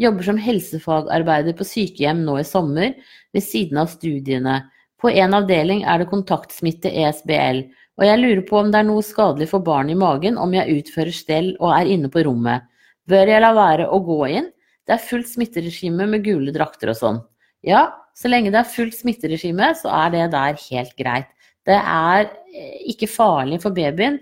Jobber 0.01 0.25
som 0.25 0.39
helsefagarbeider 0.41 1.53
på 1.57 1.67
sykehjem 1.67 2.23
nå 2.25 2.39
i 2.41 2.47
sommer, 2.47 2.95
ved 3.33 3.45
siden 3.45 3.79
av 3.83 3.91
studiene. 3.91 4.63
På 5.01 5.11
en 5.11 5.35
avdeling 5.37 5.83
er 5.85 6.01
det 6.01 6.09
kontaktsmitte 6.09 6.89
ESBL, 6.89 7.65
og 7.99 8.05
jeg 8.07 8.21
lurer 8.21 8.41
på 8.47 8.57
om 8.57 8.71
det 8.73 8.79
er 8.81 8.87
noe 8.87 9.03
skadelig 9.05 9.51
for 9.51 9.65
barn 9.65 9.91
i 9.93 9.97
magen 9.99 10.39
om 10.41 10.53
jeg 10.55 10.79
utfører 10.79 11.13
stell 11.13 11.51
og 11.59 11.75
er 11.75 11.91
inne 11.93 12.09
på 12.09 12.23
rommet. 12.25 12.65
Bør 13.09 13.29
jeg 13.29 13.43
la 13.43 13.51
være 13.53 13.89
å 13.91 13.99
gå 14.01 14.19
inn? 14.33 14.49
Det 14.87 14.95
er 14.95 15.03
fullt 15.03 15.29
smitteregime 15.29 16.07
med 16.09 16.23
gule 16.25 16.53
drakter 16.55 16.91
og 16.91 16.97
sånn. 16.99 17.19
Ja, 17.63 17.85
så 18.17 18.31
lenge 18.31 18.51
det 18.53 18.61
er 18.63 18.71
fullt 18.71 18.97
smitteregime, 18.97 19.73
så 19.77 19.91
er 19.93 20.13
det 20.15 20.23
der 20.33 20.57
helt 20.69 20.95
greit. 20.99 21.29
Det 21.63 21.77
er 21.77 22.25
eh, 22.25 22.79
ikke 22.91 23.07
farlig 23.07 23.61
for 23.63 23.75
babyen 23.75 24.17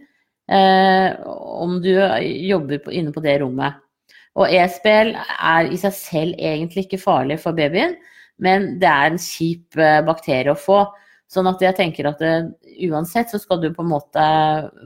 eh, 0.52 1.16
om 1.26 1.80
du 1.82 1.94
jobber 1.94 2.84
på, 2.84 2.94
inne 2.94 3.14
på 3.16 3.24
det 3.24 3.40
rommet. 3.42 3.80
Og 4.40 4.48
e-spill 4.48 5.12
er 5.18 5.68
i 5.68 5.78
seg 5.80 5.96
selv 5.96 6.40
egentlig 6.40 6.86
ikke 6.86 7.02
farlig 7.02 7.38
for 7.42 7.56
babyen, 7.58 7.98
men 8.42 8.76
det 8.82 8.90
er 8.90 9.12
en 9.12 9.22
kjip 9.22 9.78
eh, 9.80 10.00
bakterie 10.08 10.54
å 10.54 10.60
få. 10.60 10.86
Sånn 11.32 11.50
at 11.52 11.62
jeg 11.64 11.76
tenker 11.78 12.08
at 12.10 12.22
det, 12.24 12.32
eh, 12.64 12.86
uansett 12.90 13.32
så 13.32 13.40
skal 13.42 13.60
du 13.62 13.70
på 13.76 13.84
en 13.84 13.92
måte 13.92 14.28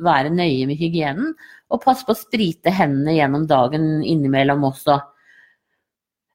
være 0.05 0.33
nøye 0.33 0.65
med 0.69 0.81
hygienen, 0.81 1.35
og 1.69 1.83
passe 1.83 2.05
på 2.07 2.15
å 2.15 2.19
sprite 2.19 2.73
hendene 2.73 3.17
gjennom 3.19 3.45
dagen 3.49 3.89
innimellom 4.03 4.65
også. 4.71 4.97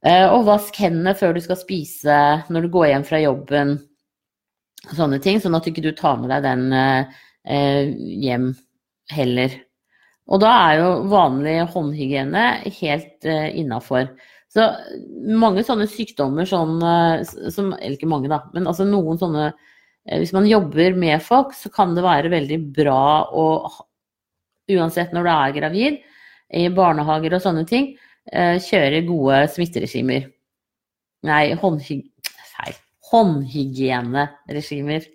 Eh, 0.07 0.27
og 0.31 0.47
vask 0.47 0.79
hendene 0.81 1.17
før 1.19 1.35
du 1.37 1.43
skal 1.45 1.59
spise, 1.61 2.21
når 2.49 2.67
du 2.67 2.75
går 2.77 2.93
hjem 2.93 3.09
fra 3.11 3.21
jobben. 3.21 3.75
Sånne 4.95 5.19
ting, 5.21 5.43
sånn 5.43 5.59
at 5.59 5.67
du 5.67 5.75
ikke 5.75 5.93
tar 5.99 6.23
med 6.23 6.31
deg 6.33 6.47
den 6.47 6.71
hjem 7.45 8.47
heller. 9.13 9.59
Og 10.31 10.39
da 10.43 10.51
er 10.69 10.75
jo 10.79 10.91
vanlig 11.11 11.57
håndhygiene 11.73 12.45
helt 12.79 13.27
uh, 13.27 13.49
innafor. 13.51 14.07
Så 14.51 14.67
mange 15.39 15.63
sånne 15.67 15.87
sykdommer 15.91 16.47
sånn 16.49 16.83
uh, 16.83 17.23
som 17.55 17.73
Eller 17.77 17.95
ikke 17.95 18.09
mange, 18.11 18.29
da, 18.31 18.39
men 18.55 18.67
altså 18.67 18.85
noen 18.87 19.19
sånne 19.21 19.45
uh, 19.53 20.17
Hvis 20.19 20.33
man 20.35 20.49
jobber 20.51 20.95
med 20.99 21.23
folk, 21.23 21.55
så 21.55 21.71
kan 21.75 21.95
det 21.95 22.03
være 22.07 22.33
veldig 22.33 22.59
bra 22.75 23.27
å 23.31 23.71
Uansett 24.71 25.11
når 25.11 25.27
du 25.27 25.31
er 25.33 25.55
gravid, 25.57 25.95
i 26.55 26.69
barnehager 26.71 27.35
og 27.35 27.43
sånne 27.43 27.65
ting, 27.67 27.99
kjøre 28.31 29.01
gode 29.03 29.51
smitteregimer. 29.51 30.31
Nei, 31.27 31.59
håndhyg 31.59 32.07
feil. 32.53 32.79
Håndhygieneregimer. 33.11 35.11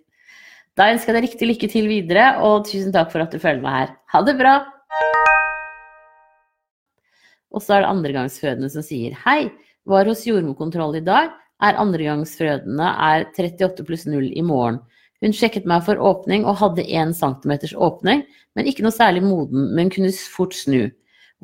Da 0.75 0.91
ønsker 0.91 1.13
jeg 1.13 1.15
deg 1.15 1.27
riktig 1.29 1.47
lykke 1.53 1.71
til 1.71 1.87
videre, 1.87 2.35
og 2.43 2.67
tusen 2.67 2.91
takk 2.91 3.15
for 3.15 3.23
at 3.23 3.31
du 3.31 3.39
følger 3.39 3.63
meg 3.63 3.79
her. 3.79 3.95
Ha 4.11 4.19
det 4.27 4.35
bra! 4.43 4.74
Og 7.55 7.63
så 7.63 7.77
er 7.77 7.85
det 7.85 7.91
andregangsfødende 7.93 8.69
som 8.73 8.83
sier 8.85 9.15
hei, 9.23 9.47
var 9.87 10.09
hos 10.09 10.25
jordmorkontroll 10.27 10.97
i 10.99 11.05
dag, 11.05 11.31
er 11.63 11.79
andregangsfødende 11.79 12.89
er 13.07 13.29
38 13.31 13.85
pluss 13.87 14.03
0 14.09 14.27
i 14.35 14.43
morgen. 14.43 14.81
Hun 15.23 15.33
sjekket 15.33 15.67
meg 15.69 15.85
for 15.87 16.01
åpning 16.03 16.43
og 16.43 16.59
hadde 16.59 16.83
1 16.83 17.15
cm 17.15 17.53
åpning, 17.79 18.25
men 18.55 18.67
ikke 18.67 18.83
noe 18.83 18.93
særlig 18.93 19.23
moden, 19.23 19.69
men 19.77 19.91
kunne 19.93 20.11
fort 20.35 20.53
snu. 20.57 20.89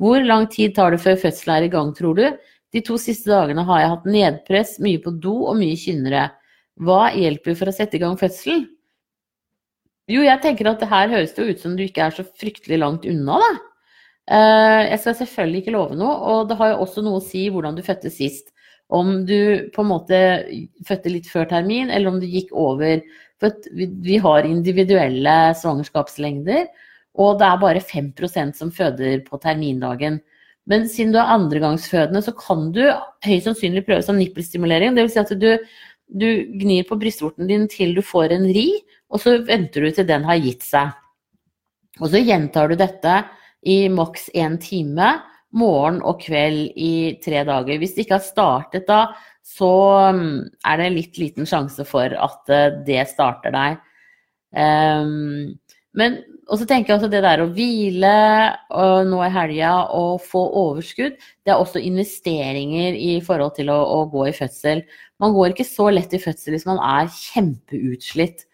Hvor 0.00 0.20
lang 0.24 0.48
tid 0.52 0.76
tar 0.76 0.92
det 0.92 1.00
før 1.00 1.16
fødselen 1.24 1.54
er 1.56 1.66
i 1.66 1.72
gang, 1.72 1.94
tror 1.96 2.18
du? 2.18 2.26
De 2.72 2.80
to 2.84 2.98
siste 3.00 3.30
dagene 3.32 3.64
har 3.68 3.82
jeg 3.82 3.92
hatt 3.94 4.06
nedpress, 4.08 4.78
mye 4.84 5.00
på 5.00 5.14
do 5.24 5.34
og 5.48 5.58
mye 5.60 5.76
kynnere. 5.80 6.28
Hva 6.80 7.10
hjelper 7.16 7.56
for 7.56 7.68
å 7.68 7.74
sette 7.76 7.98
i 7.98 8.02
gang 8.02 8.16
fødselen? 8.20 8.64
Jo, 10.10 10.24
jeg 10.26 10.40
tenker 10.44 10.68
at 10.68 10.80
det 10.82 10.88
her 10.90 11.12
høres 11.12 11.34
det 11.36 11.44
ut 11.48 11.60
som 11.62 11.76
du 11.76 11.84
ikke 11.84 12.04
er 12.04 12.16
så 12.16 12.24
fryktelig 12.26 12.80
langt 12.80 13.04
unna, 13.08 13.38
da. 13.40 13.52
Eh, 14.30 14.80
jeg 14.92 15.00
skal 15.02 15.16
selvfølgelig 15.18 15.62
ikke 15.62 15.74
love 15.74 15.98
noe, 15.98 16.14
og 16.14 16.50
det 16.50 16.58
har 16.60 16.72
jo 16.72 16.82
også 16.84 17.02
noe 17.02 17.18
å 17.18 17.24
si 17.24 17.48
hvordan 17.50 17.78
du 17.78 17.82
fødte 17.86 18.12
sist. 18.12 18.52
Om 18.92 19.22
du 19.26 19.70
på 19.72 19.82
en 19.82 19.88
måte 19.88 20.18
fødte 20.86 21.10
litt 21.10 21.28
før 21.30 21.48
termin, 21.50 21.90
eller 21.90 22.12
om 22.12 22.20
du 22.20 22.28
gikk 22.28 22.52
over. 22.52 23.00
For 23.42 23.56
vi 23.74 24.18
har 24.22 24.46
individuelle 24.46 25.36
svangerskapslengder, 25.58 26.68
og 27.18 27.40
det 27.40 27.48
er 27.48 27.62
bare 27.62 27.82
5% 27.82 28.56
som 28.56 28.70
føder 28.72 29.24
på 29.26 29.40
termindagen. 29.42 30.20
Men 30.70 30.86
siden 30.88 31.10
du 31.14 31.18
er 31.18 31.32
andregangsfødende, 31.34 32.22
så 32.22 32.34
kan 32.38 32.68
du 32.74 32.84
høyst 33.26 33.48
sannsynlig 33.48 33.82
prøve 33.88 34.04
som 34.06 34.20
nippelstimulering. 34.20 34.94
Dvs. 34.94 35.16
Si 35.16 35.22
at 35.24 35.32
du, 35.40 35.50
du 36.06 36.28
gnir 36.60 36.86
på 36.86 37.00
brystvorten 37.00 37.50
din 37.50 37.66
til 37.72 37.96
du 37.96 38.02
får 38.06 38.36
en 38.36 38.46
ri, 38.54 38.68
og 39.10 39.24
så 39.24 39.40
venter 39.48 39.88
du 39.88 39.96
til 39.96 40.06
den 40.08 40.28
har 40.28 40.38
gitt 40.40 40.62
seg. 40.64 40.94
Og 42.00 42.12
så 42.12 42.22
gjentar 42.22 42.70
du 42.70 42.78
dette 42.78 43.16
i 43.62 43.86
maks 43.92 44.28
én 44.34 44.58
time 44.62 45.14
morgen 45.52 46.00
og 46.06 46.20
kveld 46.24 46.72
i 46.80 47.18
tre 47.24 47.44
dager. 47.48 47.78
Hvis 47.80 47.94
det 47.96 48.06
ikke 48.06 48.18
har 48.18 48.26
startet 48.26 48.88
da, 48.88 49.02
så 49.44 49.72
mm, 50.16 50.36
er 50.68 50.80
det 50.80 50.92
litt 50.94 51.20
liten 51.20 51.48
sjanse 51.48 51.84
for 51.88 52.14
at 52.14 52.52
eh, 52.52 52.78
det 52.86 53.02
starter 53.10 53.54
deg. 53.54 53.80
Um, 54.52 55.58
men 55.96 56.18
også 56.52 56.66
tenker 56.68 56.92
jeg 56.92 56.98
også 56.98 57.10
det 57.12 57.22
der 57.24 57.42
å 57.42 57.50
hvile 57.52 58.12
og 58.76 59.08
nå 59.08 59.20
i 59.24 59.32
helga 59.32 59.72
og 59.96 60.22
få 60.24 60.42
overskudd, 60.62 61.18
det 61.44 61.52
er 61.52 61.60
også 61.60 61.82
investeringer 61.84 62.96
i 62.96 63.18
forhold 63.24 63.54
til 63.58 63.72
å, 63.72 63.76
å 63.76 63.98
gå 64.12 64.26
i 64.30 64.36
fødsel. 64.36 64.82
Man 65.22 65.36
går 65.36 65.52
ikke 65.52 65.68
så 65.68 65.90
lett 65.92 66.16
i 66.16 66.20
fødsel 66.22 66.56
hvis 66.56 66.68
man 66.68 66.80
er 66.80 67.12
kjempeutslitt 67.12 68.46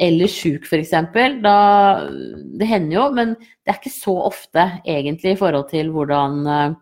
eller 0.00 0.30
sjuk 0.32 0.64
f.eks. 0.64 0.94
Det 1.12 2.68
hender 2.68 2.96
jo, 2.96 3.06
men 3.16 3.34
det 3.36 3.72
er 3.72 3.80
ikke 3.80 3.92
så 3.92 4.14
ofte 4.30 4.66
egentlig 4.88 5.34
i 5.34 5.40
forhold 5.40 5.68
til 5.72 5.90
hvordan, 5.92 6.38
eh, 6.48 6.78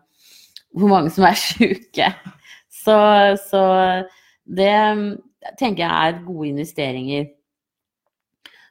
hvor 0.79 0.93
mange 0.93 1.11
som 1.13 1.27
er 1.27 1.39
sjuke. 1.47 2.11
Så, 2.79 2.95
så, 3.49 3.63
det 4.49 4.73
tenker 5.59 5.83
jeg 5.83 5.91
er 5.91 6.23
gode 6.25 6.53
investeringer. 6.53 7.29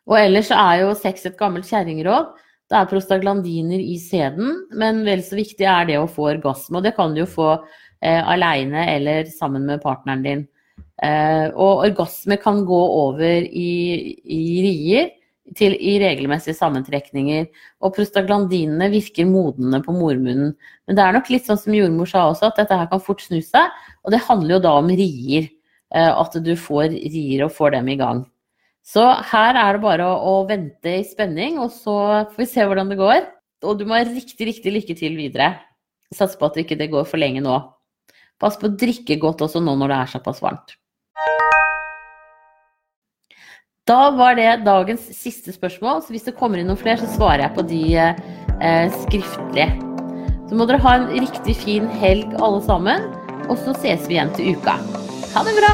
Og 0.09 0.17
ellers 0.17 0.51
er 0.55 0.83
jo 0.83 0.95
sex 0.97 1.27
et 1.29 1.37
gammelt 1.39 1.69
kjerringråd. 1.69 2.33
Det 2.69 2.77
er 2.77 2.89
prostaglandiner 2.89 3.81
i 3.81 3.97
sæden, 4.01 4.65
men 4.77 5.05
vel 5.07 5.23
så 5.25 5.37
viktig 5.39 5.69
er 5.69 5.89
det 5.89 6.01
å 6.01 6.09
få 6.09 6.33
orgasme. 6.35 6.81
Og 6.81 6.85
det 6.85 6.95
kan 6.97 7.13
du 7.15 7.23
jo 7.23 7.29
få 7.29 7.51
eh, 7.55 8.21
aleine 8.21 8.87
eller 8.97 9.29
sammen 9.33 9.69
med 9.69 9.85
partneren 9.85 10.25
din. 10.25 10.47
Eh, 11.05 11.47
og 11.55 11.85
orgasme 11.87 12.39
kan 12.43 12.65
gå 12.67 12.81
over 12.99 13.45
i, 13.47 13.71
i 14.25 14.43
rier 14.65 15.13
til, 15.57 15.77
i 15.79 15.99
regelmessige 16.03 16.57
sammentrekninger. 16.59 17.47
Og 17.85 17.95
prostaglandinene 17.97 18.91
virker 18.93 19.29
modnende 19.29 19.81
på 19.85 19.95
mormunnen. 19.95 20.57
Men 20.89 20.99
det 20.99 21.05
er 21.05 21.15
nok 21.17 21.31
litt 21.33 21.47
sånn 21.49 21.61
som 21.61 21.77
jordmor 21.77 22.11
sa 22.11 22.27
også, 22.31 22.51
at 22.51 22.59
dette 22.63 22.81
her 22.81 22.91
kan 22.91 23.05
fort 23.05 23.23
snu 23.25 23.39
seg. 23.45 23.71
Og 24.05 24.15
det 24.15 24.25
handler 24.27 24.59
jo 24.59 24.65
da 24.67 24.75
om 24.81 24.91
rier. 24.91 25.49
Eh, 25.95 26.11
at 26.13 26.37
du 26.45 26.53
får 26.59 26.91
rier 26.93 27.47
og 27.47 27.55
får 27.57 27.79
dem 27.79 27.95
i 27.95 27.97
gang. 28.01 28.27
Så 28.89 29.05
her 29.31 29.57
er 29.57 29.77
det 29.77 29.85
bare 29.85 30.05
å, 30.09 30.41
å 30.41 30.47
vente 30.49 30.99
i 31.01 31.05
spenning, 31.05 31.59
og 31.61 31.73
så 31.75 31.95
får 32.31 32.41
vi 32.41 32.49
se 32.49 32.65
hvordan 32.65 32.93
det 32.93 33.01
går. 33.01 33.25
Og 33.69 33.79
du 33.79 33.85
må 33.89 33.99
ha 33.99 34.05
riktig, 34.07 34.47
riktig 34.49 34.73
lykke 34.73 34.97
til 34.97 35.17
videre. 35.19 35.55
Satser 36.15 36.41
på 36.41 36.49
at 36.49 36.57
det 36.57 36.65
ikke 36.65 36.89
går 36.93 37.09
for 37.09 37.21
lenge 37.21 37.43
nå. 37.45 37.57
Pass 38.41 38.57
på 38.57 38.69
å 38.69 38.77
drikke 38.81 39.19
godt 39.21 39.43
også 39.45 39.61
nå 39.61 39.75
når 39.77 39.93
det 39.93 39.99
er 39.99 40.13
såpass 40.15 40.41
varmt. 40.45 40.77
Da 43.89 44.11
var 44.13 44.37
det 44.37 44.67
dagens 44.67 45.07
siste 45.17 45.53
spørsmål, 45.55 46.03
så 46.05 46.13
hvis 46.13 46.27
det 46.27 46.37
kommer 46.37 46.61
inn 46.61 46.69
noen 46.69 46.81
flere, 46.81 47.01
så 47.01 47.09
svarer 47.15 47.47
jeg 47.47 47.55
på 47.57 47.65
de 47.71 47.83
eh, 47.97 48.99
skriftlig. 49.07 49.69
Så 50.49 50.59
må 50.59 50.69
dere 50.69 50.83
ha 50.85 50.99
en 50.99 51.09
riktig 51.17 51.57
fin 51.63 51.89
helg 52.03 52.37
alle 52.37 52.61
sammen, 52.69 53.09
og 53.49 53.57
så 53.65 53.77
ses 53.81 54.05
vi 54.11 54.19
igjen 54.19 54.35
til 54.37 54.53
uka. 54.59 54.77
Ha 55.33 55.49
det 55.49 55.57
bra! 55.57 55.73